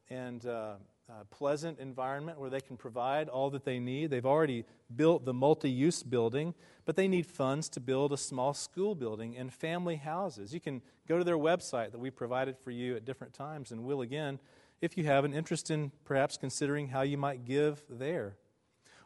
and 0.09 0.45
uh, 0.47 0.75
uh, 1.09 1.25
pleasant 1.31 1.79
environment 1.79 2.39
where 2.39 2.51
they 2.51 2.61
can 2.61 2.77
provide 2.77 3.29
all 3.29 3.51
that 3.51 3.65
they 3.65 3.79
need. 3.79 4.11
They've 4.11 4.27
already 4.27 4.65
built 4.95 5.25
the 5.25 5.35
multi 5.35 5.71
use 5.71 6.03
building, 6.03 6.55
but 6.85 6.97
they 6.97 7.09
need 7.09 7.27
funds 7.27 7.69
to 7.71 7.81
build 7.81 8.13
a 8.13 8.17
small 8.17 8.55
school 8.55 8.95
building 8.95 9.37
and 9.37 9.53
family 9.53 9.97
houses. 9.97 10.55
You 10.55 10.61
can 10.61 10.83
go 11.09 11.19
to 11.19 11.25
their 11.25 11.39
website 11.39 11.93
that 11.93 11.99
we 11.99 12.11
provided 12.11 12.57
for 12.57 12.71
you 12.71 12.97
at 12.97 13.05
different 13.05 13.35
times 13.35 13.73
and 13.73 13.85
will 13.85 14.03
again 14.03 14.39
if 14.81 14.97
you 14.97 15.05
have 15.05 15.25
an 15.25 15.35
interest 15.35 15.71
in 15.71 15.91
perhaps 16.05 16.37
considering 16.37 16.89
how 16.89 17.03
you 17.03 17.19
might 17.19 17.45
give 17.45 17.83
there. 17.91 18.37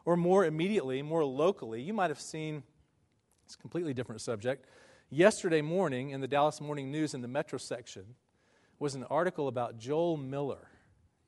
Or 0.05 0.15
more 0.15 0.45
immediately, 0.45 1.01
more 1.01 1.25
locally, 1.25 1.81
you 1.81 1.93
might 1.93 2.11
have 2.11 2.21
seen 2.21 2.63
it's 3.45 3.55
a 3.55 3.57
completely 3.57 3.93
different 3.93 4.21
subject. 4.21 4.65
Yesterday 5.11 5.61
morning 5.61 6.09
in 6.09 6.19
the 6.19 6.27
Dallas 6.27 6.59
Morning 6.59 6.91
News 6.91 7.13
in 7.13 7.21
the 7.21 7.27
Metro 7.27 7.59
section 7.59 8.15
was 8.79 8.95
an 8.95 9.03
article 9.03 9.47
about 9.47 9.77
Joel 9.77 10.17
Miller. 10.17 10.67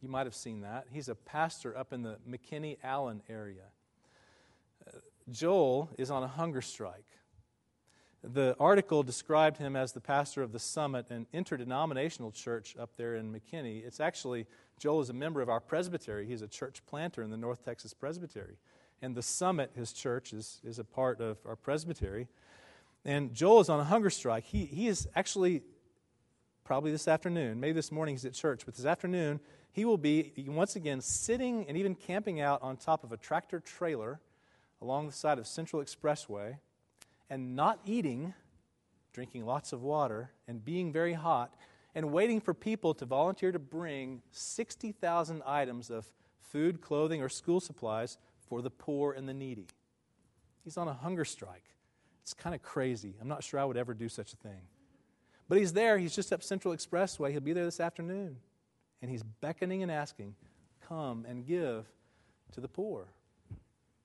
You 0.01 0.09
might 0.09 0.25
have 0.25 0.35
seen 0.35 0.61
that. 0.61 0.87
He's 0.91 1.09
a 1.09 1.15
pastor 1.15 1.77
up 1.77 1.93
in 1.93 2.01
the 2.01 2.17
McKinney 2.27 2.77
Allen 2.83 3.21
area. 3.29 3.65
Uh, 4.85 4.97
Joel 5.29 5.91
is 5.97 6.09
on 6.09 6.23
a 6.23 6.27
hunger 6.27 6.61
strike. 6.61 7.05
The 8.23 8.55
article 8.59 9.03
described 9.03 9.57
him 9.57 9.75
as 9.75 9.93
the 9.93 10.01
pastor 10.01 10.41
of 10.41 10.51
the 10.51 10.59
Summit, 10.59 11.11
an 11.11 11.27
interdenominational 11.31 12.31
church 12.31 12.75
up 12.79 12.97
there 12.97 13.15
in 13.15 13.31
McKinney. 13.31 13.85
It's 13.85 13.99
actually, 13.99 14.47
Joel 14.79 15.01
is 15.01 15.09
a 15.09 15.13
member 15.13 15.41
of 15.41 15.49
our 15.49 15.59
presbytery. 15.59 16.25
He's 16.25 16.41
a 16.41 16.47
church 16.47 16.81
planter 16.87 17.21
in 17.21 17.29
the 17.29 17.37
North 17.37 17.63
Texas 17.63 17.93
Presbytery. 17.93 18.57
And 19.01 19.15
the 19.15 19.21
Summit, 19.21 19.71
his 19.75 19.93
church, 19.93 20.33
is, 20.33 20.59
is 20.63 20.79
a 20.79 20.83
part 20.83 21.21
of 21.21 21.37
our 21.45 21.55
presbytery. 21.55 22.27
And 23.05 23.33
Joel 23.33 23.61
is 23.61 23.69
on 23.69 23.79
a 23.79 23.83
hunger 23.83 24.09
strike. 24.09 24.43
He, 24.43 24.65
he 24.65 24.87
is 24.87 25.07
actually, 25.15 25.61
probably 26.63 26.91
this 26.91 27.07
afternoon, 27.07 27.59
maybe 27.59 27.73
this 27.73 27.91
morning 27.91 28.15
he's 28.15 28.25
at 28.25 28.33
church, 28.33 28.63
but 28.65 28.75
this 28.75 28.85
afternoon 28.85 29.39
he 29.71 29.85
will 29.85 29.97
be 29.97 30.33
once 30.47 30.75
again 30.75 31.01
sitting 31.01 31.65
and 31.67 31.77
even 31.77 31.93
camping 31.93 32.41
out 32.41 32.61
on 32.63 32.77
top 32.77 33.03
of 33.03 33.11
a 33.11 33.17
tractor 33.17 33.59
trailer 33.59 34.19
along 34.81 35.05
the 35.05 35.13
side 35.13 35.37
of 35.37 35.45
Central 35.45 35.83
Expressway 35.83 36.57
and 37.29 37.55
not 37.55 37.79
eating, 37.85 38.33
drinking 39.13 39.45
lots 39.45 39.73
of 39.73 39.83
water, 39.83 40.31
and 40.47 40.63
being 40.63 40.91
very 40.91 41.13
hot, 41.13 41.53
and 41.93 42.11
waiting 42.11 42.41
for 42.41 42.53
people 42.53 42.93
to 42.95 43.05
volunteer 43.05 43.51
to 43.51 43.59
bring 43.59 44.21
60,000 44.31 45.43
items 45.45 45.89
of 45.89 46.05
food, 46.41 46.81
clothing, 46.81 47.21
or 47.21 47.29
school 47.29 47.59
supplies 47.59 48.17
for 48.47 48.61
the 48.61 48.69
poor 48.69 49.13
and 49.13 49.27
the 49.27 49.33
needy. 49.33 49.67
He's 50.63 50.77
on 50.77 50.87
a 50.87 50.93
hunger 50.93 51.25
strike. 51.25 51.63
It's 52.21 52.33
kind 52.33 52.53
of 52.53 52.61
crazy. 52.61 53.15
I'm 53.21 53.27
not 53.27 53.43
sure 53.43 53.59
I 53.59 53.65
would 53.65 53.77
ever 53.77 53.93
do 53.93 54.09
such 54.09 54.33
a 54.33 54.37
thing. 54.37 54.61
But 55.47 55.59
he's 55.59 55.73
there. 55.73 55.97
He's 55.97 56.15
just 56.15 56.33
up 56.33 56.43
Central 56.43 56.73
Expressway. 56.73 57.31
He'll 57.31 57.39
be 57.39 57.53
there 57.53 57.65
this 57.65 57.79
afternoon 57.79 58.37
and 59.01 59.11
he's 59.11 59.23
beckoning 59.23 59.83
and 59.83 59.91
asking, 59.91 60.35
Come 60.87 61.25
and 61.27 61.45
give 61.45 61.85
to 62.53 62.61
the 62.61 62.67
poor. 62.67 63.07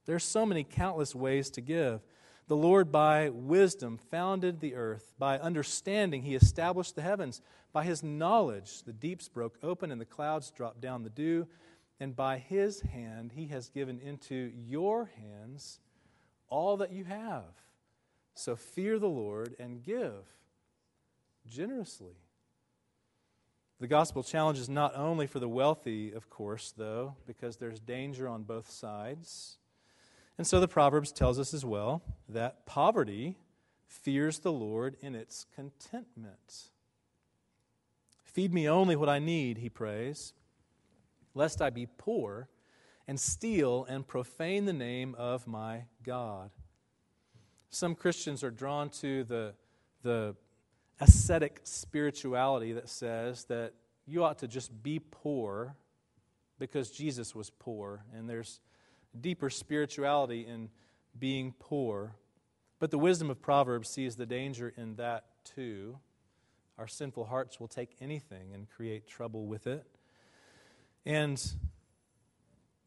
There's 0.05 0.25
so 0.25 0.45
many 0.45 0.65
countless 0.65 1.15
ways 1.15 1.51
to 1.51 1.61
give. 1.61 2.01
The 2.49 2.57
Lord, 2.57 2.91
by 2.91 3.29
wisdom, 3.29 3.99
founded 4.11 4.61
the 4.61 4.75
earth. 4.75 5.15
By 5.17 5.39
understanding, 5.39 6.23
he 6.23 6.35
established 6.35 6.97
the 6.97 7.03
heavens. 7.03 7.41
By 7.73 7.85
his 7.85 8.03
knowledge, 8.03 8.83
the 8.83 8.93
deeps 8.93 9.29
broke 9.29 9.57
open 9.63 9.93
and 9.93 10.01
the 10.01 10.05
clouds 10.05 10.51
dropped 10.51 10.81
down 10.81 11.05
the 11.05 11.11
dew. 11.11 11.47
And 12.03 12.17
by 12.17 12.38
his 12.38 12.81
hand, 12.81 13.31
he 13.33 13.47
has 13.47 13.69
given 13.69 14.01
into 14.01 14.51
your 14.57 15.09
hands 15.21 15.79
all 16.49 16.79
that 16.79 16.91
you 16.91 17.05
have. 17.05 17.45
So 18.35 18.57
fear 18.57 18.99
the 18.99 19.07
Lord 19.07 19.55
and 19.61 19.85
give 19.85 20.25
generously. 21.47 22.17
The 23.79 23.87
gospel 23.87 24.25
challenge 24.25 24.59
is 24.59 24.69
not 24.69 24.97
only 24.97 25.29
for 25.29 25.38
the 25.38 25.49
wealthy, 25.49 26.11
of 26.11 26.29
course, 26.29 26.75
though, 26.77 27.15
because 27.25 27.59
there's 27.59 27.79
danger 27.79 28.27
on 28.27 28.43
both 28.43 28.69
sides. 28.69 29.59
And 30.38 30.45
so 30.45 30.59
the 30.59 30.67
Proverbs 30.67 31.12
tells 31.12 31.38
us 31.38 31.55
as 31.55 31.65
well 31.65 32.03
that 32.29 32.67
poverty 32.67 33.37
fears 33.87 34.41
the 34.41 34.51
Lord 34.51 34.97
in 35.03 35.15
its 35.15 35.47
contentment. 35.55 36.71
Feed 38.25 38.53
me 38.53 38.69
only 38.69 38.97
what 38.97 39.09
I 39.09 39.21
need, 39.21 39.59
he 39.59 39.69
prays, 39.69 40.33
lest 41.35 41.62
I 41.62 41.71
be 41.71 41.87
poor 41.99 42.49
and 43.09 43.18
steal 43.18 43.85
and 43.88 44.07
profane 44.07 44.64
the 44.64 44.73
name 44.73 45.14
of 45.18 45.47
my 45.47 45.85
God. 46.03 46.51
Some 47.71 47.95
Christians 47.95 48.45
are 48.45 48.51
drawn 48.51 48.90
to 48.90 49.25
the, 49.25 49.55
the 50.03 50.37
ascetic 51.01 51.61
spirituality 51.64 52.73
that 52.73 52.88
says 52.88 53.45
that 53.45 53.73
you 54.07 54.25
ought 54.25 54.38
to 54.38 54.49
just 54.49 54.83
be 54.83 54.99
poor 54.99 55.75
because 56.59 56.90
Jesus 56.90 57.35
was 57.35 57.51
poor, 57.51 58.05
and 58.14 58.29
there's 58.29 58.61
deeper 59.21 59.51
spirituality 59.51 60.47
in 60.47 60.68
being 61.18 61.55
poor. 61.59 62.14
But 62.79 62.90
the 62.90 62.99
wisdom 62.99 63.31
of 63.31 63.40
Proverbs 63.40 63.88
sees 63.88 64.16
the 64.16 64.27
danger 64.27 64.73
in 64.77 64.97
that 64.97 65.25
too. 65.45 65.99
Our 66.79 66.87
sinful 66.87 67.27
hearts 67.27 67.59
will 67.59 67.68
take 67.68 67.97
anything 68.01 68.53
and 68.55 68.68
create 68.68 69.07
trouble 69.07 69.47
with 69.47 69.66
it. 69.66 69.87
And 71.05 71.43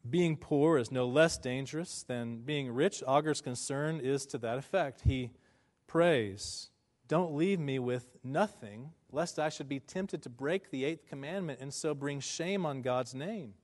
being 0.08 0.36
poor 0.36 0.78
is 0.78 0.90
no 0.90 1.06
less 1.06 1.36
dangerous 1.38 2.02
than 2.02 2.38
being 2.38 2.70
rich. 2.70 3.02
Agur's 3.06 3.40
concern 3.40 4.00
is 4.00 4.24
to 4.26 4.38
that 4.38 4.58
effect. 4.58 5.02
He 5.02 5.32
prays 5.86 6.70
don't 7.08 7.36
leave 7.36 7.60
me 7.60 7.78
with 7.78 8.16
nothing, 8.24 8.90
lest 9.12 9.38
I 9.38 9.48
should 9.48 9.68
be 9.68 9.78
tempted 9.78 10.22
to 10.22 10.28
break 10.28 10.70
the 10.70 10.84
eighth 10.84 11.06
commandment 11.06 11.60
and 11.60 11.72
so 11.72 11.94
bring 11.94 12.18
shame 12.20 12.66
on 12.66 12.82
God's 12.82 13.14
name. 13.14 13.54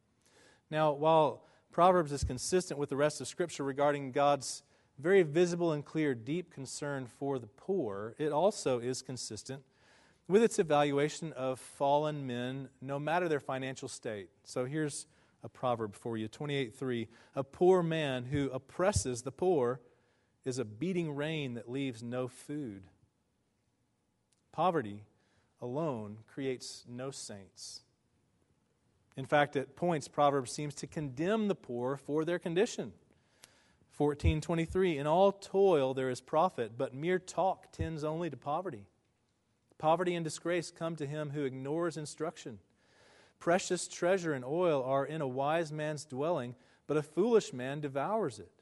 Now, 0.70 0.92
while 0.92 1.44
Proverbs 1.72 2.12
is 2.12 2.22
consistent 2.22 2.78
with 2.78 2.88
the 2.88 2.96
rest 2.96 3.20
of 3.20 3.26
Scripture 3.26 3.64
regarding 3.64 4.12
God's 4.12 4.62
very 4.98 5.22
visible 5.22 5.72
and 5.72 5.84
clear, 5.84 6.14
deep 6.14 6.52
concern 6.52 7.06
for 7.06 7.38
the 7.38 7.48
poor, 7.48 8.14
it 8.18 8.30
also 8.30 8.78
is 8.78 9.02
consistent 9.02 9.62
with 10.28 10.42
its 10.42 10.58
evaluation 10.58 11.32
of 11.32 11.58
fallen 11.60 12.26
men, 12.26 12.68
no 12.80 12.98
matter 12.98 13.28
their 13.28 13.40
financial 13.40 13.88
state. 13.88 14.28
So 14.44 14.64
here's 14.64 15.06
a 15.42 15.48
proverb 15.48 15.94
for 15.94 16.16
you 16.16 16.28
28 16.28 16.74
3. 16.74 17.08
A 17.34 17.44
poor 17.44 17.82
man 17.82 18.24
who 18.24 18.50
oppresses 18.50 19.22
the 19.22 19.32
poor 19.32 19.80
is 20.44 20.58
a 20.58 20.64
beating 20.64 21.14
rain 21.14 21.54
that 21.54 21.70
leaves 21.70 22.02
no 22.02 22.28
food. 22.28 22.82
Poverty 24.52 25.04
alone 25.60 26.18
creates 26.32 26.84
no 26.88 27.10
saints. 27.10 27.80
In 29.16 29.26
fact, 29.26 29.56
at 29.56 29.76
points, 29.76 30.08
Proverbs 30.08 30.52
seems 30.52 30.74
to 30.76 30.86
condemn 30.86 31.48
the 31.48 31.54
poor 31.54 31.96
for 31.96 32.24
their 32.24 32.38
condition. 32.38 32.92
1423 33.96 34.98
In 34.98 35.06
all 35.06 35.32
toil 35.32 35.94
there 35.94 36.10
is 36.10 36.20
profit, 36.20 36.72
but 36.78 36.94
mere 36.94 37.18
talk 37.18 37.70
tends 37.72 38.04
only 38.04 38.30
to 38.30 38.36
poverty. 38.36 38.86
Poverty 39.82 40.14
and 40.14 40.22
disgrace 40.22 40.70
come 40.70 40.94
to 40.94 41.08
him 41.08 41.30
who 41.30 41.42
ignores 41.42 41.96
instruction. 41.96 42.60
Precious 43.40 43.88
treasure 43.88 44.32
and 44.32 44.44
oil 44.44 44.80
are 44.80 45.04
in 45.04 45.20
a 45.20 45.26
wise 45.26 45.72
man's 45.72 46.04
dwelling, 46.04 46.54
but 46.86 46.96
a 46.96 47.02
foolish 47.02 47.52
man 47.52 47.80
devours 47.80 48.38
it. 48.38 48.52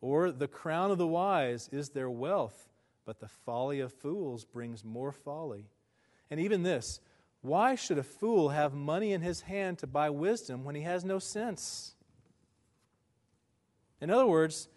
Or 0.00 0.30
the 0.30 0.46
crown 0.46 0.92
of 0.92 0.98
the 0.98 1.08
wise 1.08 1.68
is 1.72 1.88
their 1.88 2.08
wealth, 2.08 2.68
but 3.04 3.18
the 3.18 3.26
folly 3.26 3.80
of 3.80 3.92
fools 3.92 4.44
brings 4.44 4.84
more 4.84 5.10
folly. 5.10 5.66
And 6.30 6.38
even 6.38 6.62
this 6.62 7.00
why 7.42 7.74
should 7.74 7.98
a 7.98 8.04
fool 8.04 8.50
have 8.50 8.72
money 8.72 9.12
in 9.12 9.22
his 9.22 9.40
hand 9.40 9.78
to 9.78 9.88
buy 9.88 10.08
wisdom 10.08 10.62
when 10.62 10.76
he 10.76 10.82
has 10.82 11.04
no 11.04 11.18
sense? 11.18 11.96
In 14.00 14.08
other 14.08 14.26
words, 14.26 14.68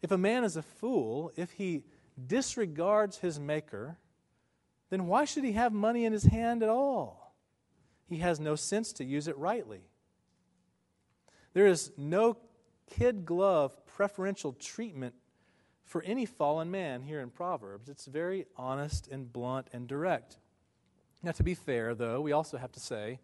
if 0.00 0.10
a 0.10 0.16
man 0.16 0.42
is 0.42 0.56
a 0.56 0.62
fool, 0.62 1.30
if 1.36 1.50
he 1.50 1.84
disregards 2.26 3.18
his 3.18 3.38
maker, 3.38 3.98
then 4.92 5.06
why 5.06 5.24
should 5.24 5.42
he 5.42 5.52
have 5.52 5.72
money 5.72 6.04
in 6.04 6.12
his 6.12 6.24
hand 6.24 6.62
at 6.62 6.68
all? 6.68 7.34
He 8.10 8.18
has 8.18 8.38
no 8.38 8.56
sense 8.56 8.92
to 8.92 9.04
use 9.04 9.26
it 9.26 9.38
rightly. 9.38 9.80
There 11.54 11.66
is 11.66 11.92
no 11.96 12.36
kid 12.90 13.24
glove 13.24 13.74
preferential 13.86 14.52
treatment 14.52 15.14
for 15.86 16.02
any 16.02 16.26
fallen 16.26 16.70
man 16.70 17.00
here 17.00 17.20
in 17.20 17.30
Proverbs. 17.30 17.88
It's 17.88 18.04
very 18.04 18.44
honest 18.54 19.08
and 19.08 19.32
blunt 19.32 19.68
and 19.72 19.88
direct. 19.88 20.36
Now, 21.22 21.32
to 21.32 21.42
be 21.42 21.54
fair, 21.54 21.94
though, 21.94 22.20
we 22.20 22.32
also 22.32 22.58
have 22.58 22.72
to 22.72 22.80
say 22.80 23.18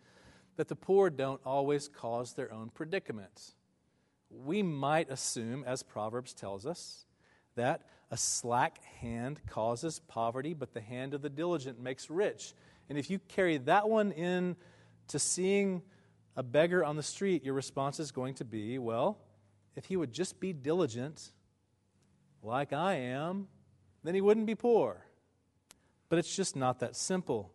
that 0.57 0.69
the 0.69 0.75
poor 0.75 1.11
don't 1.11 1.43
always 1.45 1.87
cause 1.87 2.33
their 2.33 2.51
own 2.51 2.71
predicaments. 2.71 3.57
We 4.31 4.63
might 4.63 5.11
assume, 5.11 5.65
as 5.67 5.83
Proverbs 5.83 6.33
tells 6.33 6.65
us, 6.65 7.05
that 7.57 7.83
a 8.11 8.17
slack 8.17 8.83
hand 9.01 9.41
causes 9.47 10.01
poverty, 10.09 10.55
but 10.55 10.73
the 10.73 10.81
hand 10.81 11.15
of 11.15 11.23
the 11.23 11.29
diligent 11.29 11.81
makes 11.81 12.09
rich. 12.09 12.55
And 12.89 12.99
if 12.99 13.11
you 13.11 13.19
carry 13.19 13.59
that 13.59 13.89
one 13.89 14.13
in 14.13 14.57
to 15.09 15.19
seeing 15.19 15.83
a 16.37 16.43
beggar 16.43 16.85
on 16.85 16.97
the 16.97 17.03
street, 17.03 17.45
your 17.45 17.55
response 17.55 18.01
is 18.01 18.11
going 18.11 18.35
to 18.35 18.45
be, 18.45 18.79
well, 18.79 19.19
if 19.77 19.87
he 19.87 19.97
would 19.97 20.13
just 20.13 20.41
be 20.41 20.53
diligent, 20.53 21.33
like 22.43 22.73
I 22.73 22.95
am, 22.95 23.49
then 24.05 24.15
he 24.15 24.21
wouldn't 24.21 24.47
be 24.47 24.55
poor. 24.55 25.05
But 26.09 26.19
it's 26.19 26.35
just 26.35 26.57
not 26.57 26.81
that 26.81 26.97
simple. 26.97 27.53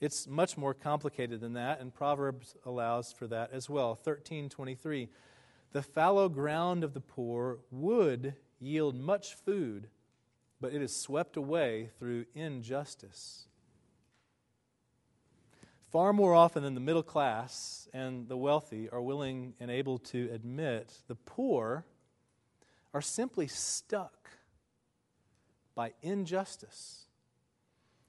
It's 0.00 0.26
much 0.26 0.56
more 0.56 0.74
complicated 0.74 1.40
than 1.40 1.54
that, 1.54 1.80
and 1.80 1.92
Proverbs 1.92 2.54
allows 2.64 3.12
for 3.12 3.26
that 3.28 3.52
as 3.52 3.68
well. 3.68 3.88
1323 3.88 5.08
The 5.72 5.82
fallow 5.82 6.28
ground 6.28 6.84
of 6.84 6.94
the 6.94 7.00
poor 7.00 7.58
would 7.70 8.34
yield 8.60 8.94
much 8.94 9.34
food, 9.34 9.88
but 10.60 10.72
it 10.72 10.82
is 10.82 10.94
swept 10.94 11.36
away 11.36 11.90
through 11.98 12.26
injustice. 12.34 13.48
Far 15.90 16.12
more 16.12 16.34
often 16.34 16.62
than 16.62 16.74
the 16.74 16.80
middle 16.80 17.02
class 17.02 17.88
and 17.92 18.28
the 18.28 18.36
wealthy 18.36 18.88
are 18.90 19.00
willing 19.00 19.54
and 19.60 19.70
able 19.70 19.98
to 19.98 20.28
admit, 20.32 21.02
the 21.06 21.14
poor 21.14 21.86
are 22.92 23.02
simply 23.02 23.46
stuck 23.46 24.30
by 25.74 25.92
injustice. 26.02 27.06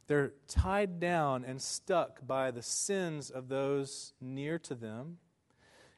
They're 0.07 0.33
tied 0.47 0.99
down 0.99 1.43
and 1.43 1.61
stuck 1.61 2.25
by 2.25 2.51
the 2.51 2.61
sins 2.61 3.29
of 3.29 3.49
those 3.49 4.13
near 4.21 4.57
to 4.59 4.73
them 4.73 5.17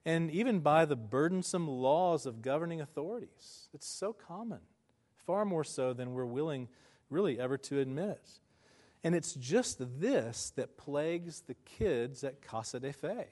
and 0.05 0.31
even 0.31 0.59
by 0.59 0.85
the 0.85 0.95
burdensome 0.95 1.67
laws 1.67 2.25
of 2.25 2.41
governing 2.41 2.81
authorities. 2.81 3.69
It's 3.73 3.87
so 3.87 4.13
common, 4.13 4.59
far 5.25 5.45
more 5.45 5.63
so 5.63 5.93
than 5.93 6.13
we're 6.13 6.25
willing 6.25 6.67
really 7.09 7.39
ever 7.39 7.57
to 7.57 7.79
admit. 7.79 8.21
And 9.03 9.15
it's 9.15 9.33
just 9.33 9.77
this 9.99 10.51
that 10.55 10.77
plagues 10.77 11.41
the 11.41 11.53
kids 11.53 12.23
at 12.23 12.41
Casa 12.41 12.79
de 12.79 12.91
Fe. 12.91 13.27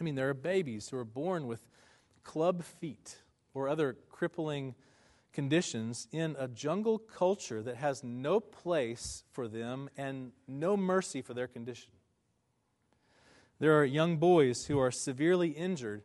I 0.00 0.04
mean, 0.04 0.14
there 0.14 0.28
are 0.28 0.34
babies 0.34 0.88
who 0.88 0.96
are 0.98 1.04
born 1.04 1.46
with 1.46 1.60
club 2.22 2.64
feet 2.64 3.18
or 3.54 3.68
other 3.68 3.96
crippling 4.10 4.74
conditions 5.32 6.06
in 6.12 6.36
a 6.38 6.48
jungle 6.48 6.98
culture 6.98 7.62
that 7.62 7.76
has 7.76 8.02
no 8.04 8.40
place 8.40 9.24
for 9.32 9.48
them 9.48 9.90
and 9.96 10.32
no 10.46 10.76
mercy 10.76 11.22
for 11.22 11.34
their 11.34 11.48
condition. 11.48 11.93
There 13.60 13.78
are 13.78 13.84
young 13.84 14.16
boys 14.16 14.66
who 14.66 14.78
are 14.78 14.90
severely 14.90 15.48
injured 15.48 16.02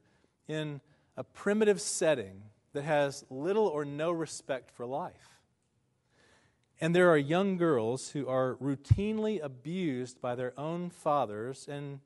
in 0.48 0.82
a 1.18 1.24
primitive 1.24 1.82
setting 1.82 2.44
that 2.74 2.84
has 2.84 3.26
little 3.30 3.68
or 3.68 3.84
no 3.86 4.12
respect 4.12 4.72
for 4.72 4.86
life. 4.86 5.40
And 6.80 6.96
there 6.96 7.10
are 7.10 7.18
young 7.18 7.58
girls 7.58 8.10
who 8.12 8.28
are 8.28 8.56
routinely 8.56 9.44
abused 9.44 10.22
by 10.22 10.36
their 10.36 10.58
own 10.58 10.90
fathers, 10.90 11.68
and 11.68 12.00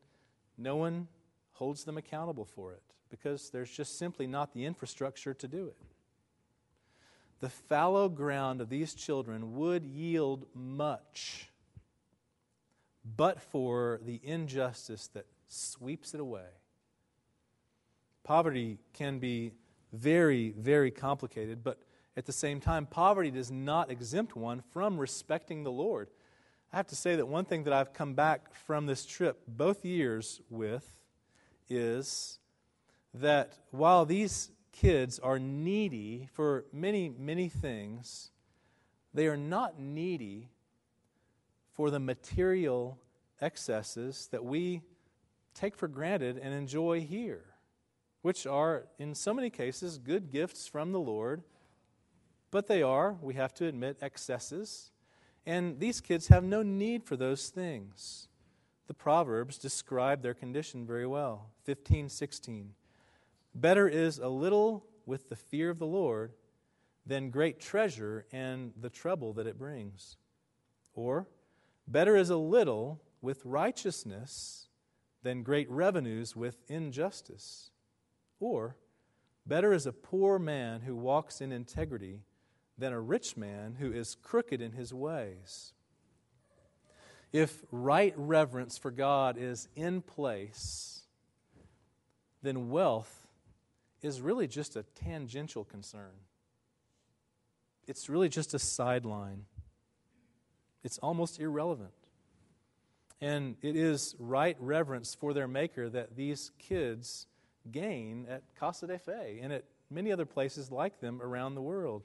no 0.58 0.76
one 0.76 1.08
holds 1.54 1.84
them 1.84 1.98
accountable 1.98 2.46
for 2.46 2.74
it 2.74 2.82
because 3.10 3.52
there's 3.52 3.70
just 3.70 4.00
simply 4.00 4.26
not 4.26 4.54
the 4.54 4.66
infrastructure 4.66 5.36
to 5.36 5.48
do 5.48 5.68
it. 5.68 5.78
The 7.42 7.50
fallow 7.50 8.10
ground 8.10 8.62
of 8.62 8.70
these 8.70 8.96
children 8.96 9.56
would 9.58 9.84
yield 9.84 10.48
much, 10.56 11.50
but 13.04 13.40
for 13.40 14.00
the 14.04 14.20
injustice 14.24 15.08
that 15.14 15.28
sweeps 15.54 16.14
it 16.14 16.20
away. 16.20 16.48
Poverty 18.24 18.80
can 18.94 19.20
be 19.20 19.54
very, 19.92 20.52
very 20.58 20.92
complicated, 20.92 21.64
but 21.64 21.80
at 22.16 22.26
the 22.26 22.32
same 22.32 22.60
time, 22.60 22.86
poverty 22.86 23.32
does 23.32 23.52
not 23.52 23.92
exempt 23.92 24.36
one 24.36 24.62
from 24.72 24.98
respecting 24.98 25.64
the 25.64 25.72
Lord. 25.72 26.10
I 26.72 26.78
have 26.78 26.88
to 26.88 26.96
say 26.96 27.16
that 27.16 27.28
one 27.28 27.46
thing 27.46 27.64
that 27.64 27.74
I've 27.74 27.94
come 27.94 28.14
back 28.14 28.54
from 28.56 28.86
this 28.86 29.06
trip 29.06 29.42
both 29.48 29.86
years 29.86 30.42
with 30.50 31.02
is 31.70 32.40
that 33.14 33.54
while 33.72 34.06
these 34.06 34.52
kids 34.72 35.20
are 35.20 35.38
needy 35.38 36.28
for 36.34 36.66
many, 36.72 37.10
many 37.10 37.50
things, 37.50 38.32
they 39.14 39.28
are 39.28 39.38
not 39.38 39.80
needy 39.80 40.50
for 41.74 41.92
the 41.92 42.00
material 42.00 42.98
excesses 43.42 44.28
that 44.32 44.44
we 44.44 44.82
take 45.54 45.76
for 45.76 45.88
granted 45.88 46.38
and 46.38 46.54
enjoy 46.54 47.02
here, 47.02 47.46
which 48.22 48.46
are, 48.46 48.86
in 48.98 49.16
so 49.16 49.34
many 49.34 49.50
cases, 49.50 49.98
good 49.98 50.32
gifts 50.32 50.68
from 50.68 50.92
the 50.92 51.00
Lord 51.00 51.44
but 52.54 52.68
they 52.68 52.84
are, 52.84 53.18
we 53.20 53.34
have 53.34 53.52
to 53.56 53.66
admit, 53.66 53.98
excesses. 54.00 54.92
And 55.44 55.80
these 55.80 56.00
kids 56.00 56.28
have 56.28 56.44
no 56.44 56.62
need 56.62 57.04
for 57.04 57.18
those 57.18 57.50
things. 57.50 58.28
The 58.86 58.94
Proverbs 58.94 59.58
describe 59.58 60.22
their 60.22 60.36
condition 60.36 60.86
very 60.86 61.08
well. 61.08 61.50
15, 61.64 62.10
16. 62.10 62.76
Better 63.56 63.88
is 63.88 64.20
a 64.20 64.28
little 64.28 64.86
with 65.08 65.30
the 65.30 65.36
fear 65.36 65.72
of 65.72 65.80
the 65.80 65.88
Lord 65.88 66.34
than 67.08 67.32
great 67.32 67.60
treasure 67.60 68.28
and 68.32 68.72
the 68.80 68.92
trouble 68.92 69.34
that 69.34 69.48
it 69.48 69.58
brings. 69.58 70.18
Or, 70.94 71.26
better 71.88 72.16
is 72.16 72.30
a 72.30 72.38
little 72.38 73.02
with 73.20 73.44
righteousness 73.44 74.68
than 75.24 75.42
great 75.44 75.70
revenues 75.70 76.36
with 76.36 76.62
injustice. 76.68 77.72
Or, 78.40 78.76
better 79.46 79.74
is 79.74 79.86
a 79.86 79.94
poor 79.94 80.38
man 80.38 80.82
who 80.82 80.96
walks 80.96 81.42
in 81.42 81.52
integrity 81.52 82.22
than 82.78 82.94
a 82.94 83.00
rich 83.00 83.38
man 83.38 83.78
who 83.80 83.92
is 83.92 84.16
crooked 84.22 84.62
in 84.62 84.74
his 84.74 84.94
ways. 84.94 85.74
If 87.32 87.64
right 87.72 88.14
reverence 88.16 88.78
for 88.78 88.92
God 88.92 89.38
is 89.40 89.68
in 89.76 90.02
place, 90.02 91.02
then 92.44 92.70
wealth 92.70 93.28
is 94.02 94.22
really 94.22 94.48
just 94.48 94.76
a 94.76 94.84
tangential 94.84 95.64
concern. 95.64 96.12
It's 97.88 98.10
really 98.10 98.30
just 98.30 98.54
a 98.54 98.60
sideline. 98.60 99.46
It's 100.84 100.98
almost 101.00 101.40
irrelevant. 101.40 101.94
And 103.22 103.56
it 103.62 103.76
is 103.76 104.16
right 104.20 104.58
reverence 104.60 105.16
for 105.16 105.34
their 105.34 105.48
Maker 105.48 105.90
that 105.90 106.16
these 106.16 106.52
kids 106.60 107.28
gain 107.72 108.26
at 108.30 108.44
Casa 108.60 108.88
de 108.88 108.98
Fe 108.98 109.40
and 109.42 109.54
at 109.54 109.64
many 109.90 110.12
other 110.12 110.26
places 110.26 110.72
like 110.72 111.00
them 111.00 111.22
around 111.22 111.56
the 111.56 111.62
world 111.62 112.04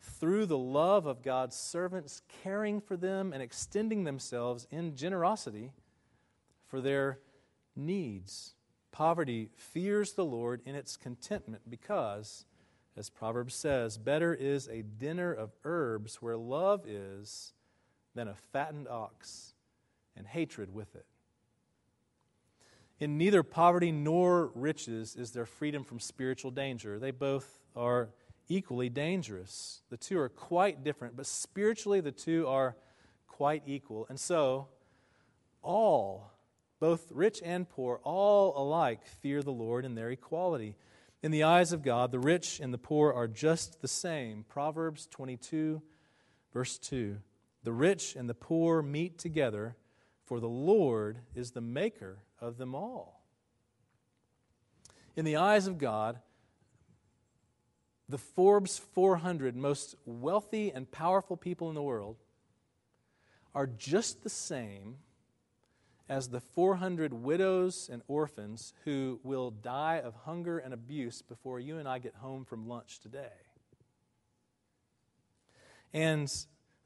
through 0.00 0.46
the 0.46 0.58
love 0.58 1.06
of 1.06 1.22
God's 1.22 1.56
servants, 1.56 2.22
caring 2.42 2.80
for 2.80 2.96
them 2.96 3.32
and 3.32 3.42
extending 3.42 4.04
themselves 4.04 4.66
in 4.70 4.96
generosity 4.96 5.72
for 6.66 6.80
their 6.80 7.18
needs. 7.76 8.54
Poverty 8.90 9.48
fears 9.54 10.12
the 10.12 10.24
Lord 10.24 10.60
in 10.66 10.74
its 10.74 10.96
contentment 10.96 11.62
because, 11.68 12.44
as 12.96 13.10
Proverbs 13.10 13.54
says, 13.54 13.96
better 13.96 14.34
is 14.34 14.68
a 14.68 14.82
dinner 14.82 15.32
of 15.32 15.52
herbs 15.64 16.20
where 16.20 16.36
love 16.36 16.84
is 16.86 17.52
than 18.14 18.28
a 18.28 18.34
fattened 18.34 18.88
ox 18.88 19.51
and 20.16 20.26
hatred 20.26 20.72
with 20.72 20.94
it. 20.94 21.06
In 22.98 23.18
neither 23.18 23.42
poverty 23.42 23.90
nor 23.90 24.52
riches 24.54 25.16
is 25.16 25.32
there 25.32 25.46
freedom 25.46 25.82
from 25.82 25.98
spiritual 25.98 26.50
danger. 26.50 26.98
They 26.98 27.10
both 27.10 27.58
are 27.74 28.10
equally 28.48 28.88
dangerous. 28.88 29.82
The 29.90 29.96
two 29.96 30.18
are 30.18 30.28
quite 30.28 30.84
different, 30.84 31.16
but 31.16 31.26
spiritually, 31.26 32.00
the 32.00 32.12
two 32.12 32.46
are 32.46 32.76
quite 33.26 33.62
equal. 33.66 34.06
And 34.08 34.20
so, 34.20 34.68
all, 35.62 36.32
both 36.80 37.10
rich 37.12 37.40
and 37.44 37.68
poor, 37.68 38.00
all 38.04 38.56
alike 38.56 39.06
fear 39.06 39.42
the 39.42 39.52
Lord 39.52 39.84
in 39.84 39.94
their 39.94 40.10
equality. 40.10 40.76
In 41.22 41.30
the 41.30 41.44
eyes 41.44 41.72
of 41.72 41.82
God, 41.82 42.10
the 42.10 42.18
rich 42.18 42.60
and 42.60 42.74
the 42.74 42.78
poor 42.78 43.12
are 43.12 43.28
just 43.28 43.80
the 43.80 43.88
same. 43.88 44.44
Proverbs 44.48 45.06
22, 45.10 45.80
verse 46.52 46.78
2. 46.78 47.18
The 47.62 47.72
rich 47.72 48.16
and 48.16 48.28
the 48.28 48.34
poor 48.34 48.82
meet 48.82 49.18
together, 49.18 49.76
for 50.32 50.40
the 50.40 50.48
Lord 50.48 51.18
is 51.34 51.50
the 51.50 51.60
maker 51.60 52.16
of 52.40 52.56
them 52.56 52.74
all. 52.74 53.22
In 55.14 55.26
the 55.26 55.36
eyes 55.36 55.66
of 55.66 55.76
God, 55.76 56.20
the 58.08 58.16
Forbes 58.16 58.78
400 58.78 59.54
most 59.54 59.94
wealthy 60.06 60.72
and 60.72 60.90
powerful 60.90 61.36
people 61.36 61.68
in 61.68 61.74
the 61.74 61.82
world 61.82 62.16
are 63.54 63.66
just 63.66 64.22
the 64.22 64.30
same 64.30 64.96
as 66.08 66.28
the 66.28 66.40
400 66.40 67.12
widows 67.12 67.90
and 67.92 68.00
orphans 68.08 68.72
who 68.86 69.20
will 69.22 69.50
die 69.50 70.00
of 70.02 70.14
hunger 70.14 70.58
and 70.58 70.72
abuse 70.72 71.20
before 71.20 71.60
you 71.60 71.76
and 71.76 71.86
I 71.86 71.98
get 71.98 72.14
home 72.14 72.46
from 72.46 72.66
lunch 72.66 73.00
today. 73.00 73.36
And 75.92 76.34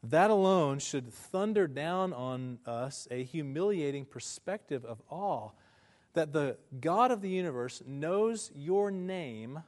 that 0.02 0.30
alone 0.30 0.78
should 0.78 1.12
thunder 1.12 1.66
down 1.66 2.12
on 2.12 2.58
us 2.66 3.08
a 3.10 3.24
humiliating 3.24 4.04
perspective 4.04 4.84
of 4.84 5.02
awe 5.10 5.50
that 6.14 6.32
the 6.32 6.56
God 6.80 7.10
of 7.10 7.20
the 7.20 7.28
universe 7.28 7.82
knows 7.86 8.50
your 8.54 8.90
name, 8.90 9.62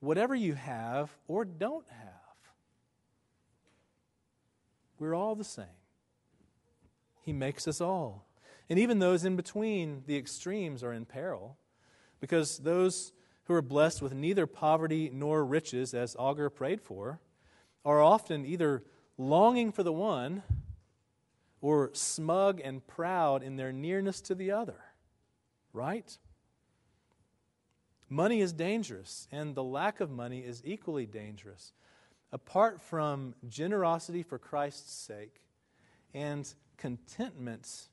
whatever 0.00 0.34
you 0.34 0.54
have 0.54 1.10
or 1.26 1.44
don't 1.44 1.86
have. 1.88 2.14
We're 4.98 5.14
all 5.14 5.34
the 5.34 5.44
same. 5.44 5.66
He 7.22 7.32
makes 7.32 7.66
us 7.66 7.80
all. 7.80 8.26
And 8.70 8.78
even 8.78 8.98
those 8.98 9.24
in 9.24 9.36
between 9.36 10.04
the 10.06 10.16
extremes 10.16 10.82
are 10.82 10.92
in 10.92 11.04
peril, 11.04 11.58
because 12.20 12.58
those 12.58 13.12
who 13.44 13.54
are 13.54 13.62
blessed 13.62 14.00
with 14.00 14.14
neither 14.14 14.46
poverty 14.46 15.10
nor 15.12 15.44
riches, 15.44 15.92
as 15.92 16.16
Agur 16.18 16.48
prayed 16.50 16.80
for, 16.80 17.20
are 17.84 18.00
often 18.00 18.46
either 18.46 18.84
longing 19.16 19.72
for 19.72 19.82
the 19.82 19.92
one 19.92 20.42
or 21.60 21.90
smug 21.94 22.60
and 22.62 22.86
proud 22.86 23.42
in 23.42 23.56
their 23.56 23.72
nearness 23.72 24.20
to 24.20 24.34
the 24.34 24.50
other. 24.50 24.84
Right? 25.72 26.18
Money 28.08 28.40
is 28.40 28.52
dangerous, 28.52 29.26
and 29.32 29.54
the 29.54 29.64
lack 29.64 30.00
of 30.00 30.10
money 30.10 30.40
is 30.40 30.62
equally 30.64 31.06
dangerous. 31.06 31.72
Apart 32.32 32.82
from 32.82 33.34
generosity 33.48 34.22
for 34.22 34.38
Christ's 34.38 34.92
sake 34.92 35.40
and 36.12 36.52
contentment 36.76 37.88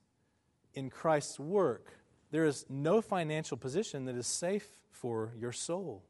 in 0.74 0.90
Christ's 0.90 1.40
work, 1.40 1.94
there 2.32 2.46
is 2.46 2.66
no 2.70 3.02
financial 3.02 3.58
position 3.58 4.06
that 4.06 4.16
is 4.16 4.28
safe 4.28 4.68
for 4.92 5.34
your 5.38 5.52
soul. 5.52 6.04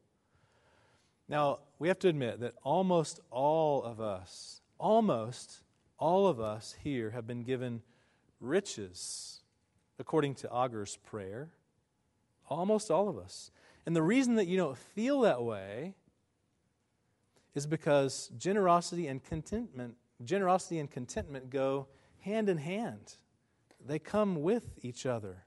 Now, 1.28 1.60
we 1.78 1.88
have 1.88 1.98
to 2.00 2.08
admit 2.08 2.40
that 2.40 2.54
almost 2.62 3.20
all 3.30 3.82
of 3.82 4.00
us, 4.00 4.61
almost 4.82 5.60
all 5.96 6.26
of 6.26 6.40
us 6.40 6.74
here 6.82 7.10
have 7.10 7.26
been 7.26 7.44
given 7.44 7.80
riches 8.40 9.40
according 9.98 10.34
to 10.34 10.52
Agur's 10.52 10.98
prayer. 11.06 11.50
Almost 12.48 12.90
all 12.90 13.08
of 13.08 13.16
us. 13.16 13.52
And 13.86 13.94
the 13.94 14.02
reason 14.02 14.34
that 14.34 14.48
you 14.48 14.56
don't 14.56 14.76
feel 14.76 15.20
that 15.20 15.42
way 15.42 15.94
is 17.54 17.66
because 17.66 18.30
generosity 18.36 19.06
and 19.06 19.22
contentment, 19.22 19.94
generosity 20.24 20.80
and 20.80 20.90
contentment 20.90 21.48
go 21.48 21.86
hand 22.20 22.48
in 22.48 22.58
hand. 22.58 23.14
They 23.84 24.00
come 24.00 24.42
with 24.42 24.70
each 24.82 25.06
other. 25.06 25.44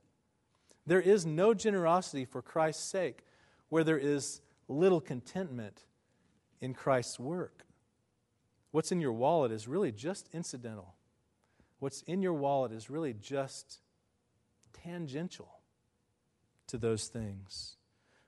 There 0.87 1.01
is 1.01 1.25
no 1.25 1.53
generosity 1.53 2.23
for 2.23 2.41
Christ's 2.41 2.83
sake 2.83 3.19
where 3.69 3.83
there 3.83 3.97
is 3.97 4.41
little 4.69 5.01
contentment 5.01 5.83
in 6.61 6.73
Christ's 6.73 7.19
work. 7.19 7.64
What's 8.75 8.91
in 8.91 8.99
your 8.99 9.13
wallet 9.13 9.53
is 9.53 9.69
really 9.69 9.93
just 9.93 10.27
incidental. 10.33 10.95
What's 11.79 12.01
in 12.01 12.21
your 12.21 12.33
wallet 12.33 12.73
is 12.73 12.89
really 12.89 13.13
just 13.13 13.79
tangential 14.73 15.47
to 16.67 16.77
those 16.77 17.07
things. 17.07 17.77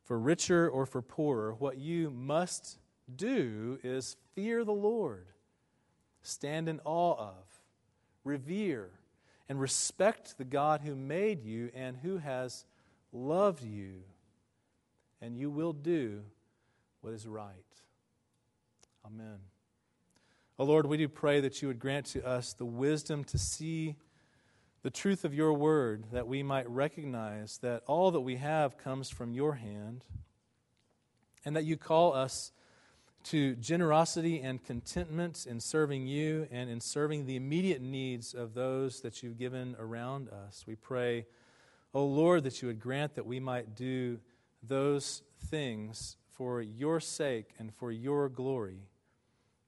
For 0.05 0.17
richer 0.17 0.69
or 0.69 0.85
for 0.85 1.01
poorer, 1.01 1.53
what 1.53 1.79
you 1.79 2.09
must 2.09 2.79
do 3.13 3.77
is 3.83 4.15
fear 4.35 4.63
the 4.63 4.71
Lord, 4.71 5.27
stand 6.21 6.69
in 6.69 6.79
awe 6.85 7.15
of, 7.15 7.61
revere, 8.23 8.91
and 9.49 9.59
respect 9.59 10.37
the 10.37 10.45
God 10.45 10.79
who 10.79 10.95
made 10.95 11.43
you 11.43 11.71
and 11.75 11.97
who 11.97 12.19
has 12.19 12.63
loved 13.11 13.65
you, 13.65 13.95
and 15.19 15.37
you 15.37 15.49
will 15.49 15.73
do 15.73 16.21
what 17.01 17.13
is 17.13 17.27
right. 17.27 17.51
Amen. 19.05 19.39
Oh 20.59 20.65
Lord, 20.65 20.87
we 20.87 20.97
do 20.97 21.07
pray 21.07 21.39
that 21.41 21.61
you 21.61 21.67
would 21.67 21.77
grant 21.77 22.07
to 22.07 22.25
us 22.25 22.53
the 22.53 22.65
wisdom 22.65 23.23
to 23.25 23.37
see 23.37 23.95
the 24.81 24.89
truth 24.89 25.23
of 25.23 25.31
your 25.31 25.53
word, 25.53 26.05
that 26.11 26.27
we 26.27 26.41
might 26.41 26.67
recognize 26.67 27.59
that 27.59 27.83
all 27.85 28.09
that 28.09 28.21
we 28.21 28.37
have 28.37 28.75
comes 28.75 29.07
from 29.07 29.33
your 29.33 29.53
hand, 29.53 30.03
and 31.45 31.55
that 31.55 31.63
you 31.63 31.77
call 31.77 32.11
us 32.13 32.51
to 33.25 33.53
generosity 33.57 34.41
and 34.41 34.63
contentment 34.63 35.45
in 35.47 35.59
serving 35.59 36.07
you 36.07 36.47
and 36.49 36.71
in 36.71 36.81
serving 36.81 37.27
the 37.27 37.35
immediate 37.35 37.81
needs 37.83 38.33
of 38.33 38.55
those 38.55 39.01
that 39.01 39.21
you've 39.21 39.37
given 39.37 39.75
around 39.77 40.27
us. 40.29 40.63
We 40.65 40.73
pray, 40.73 41.27
O 41.93 41.99
oh 41.99 42.05
Lord, 42.05 42.43
that 42.45 42.63
you 42.63 42.67
would 42.67 42.79
grant 42.79 43.13
that 43.13 43.27
we 43.27 43.39
might 43.39 43.75
do 43.75 44.19
those 44.63 45.21
things 45.39 46.17
for 46.31 46.63
your 46.63 46.99
sake 46.99 47.51
and 47.59 47.71
for 47.71 47.91
your 47.91 48.27
glory. 48.27 48.87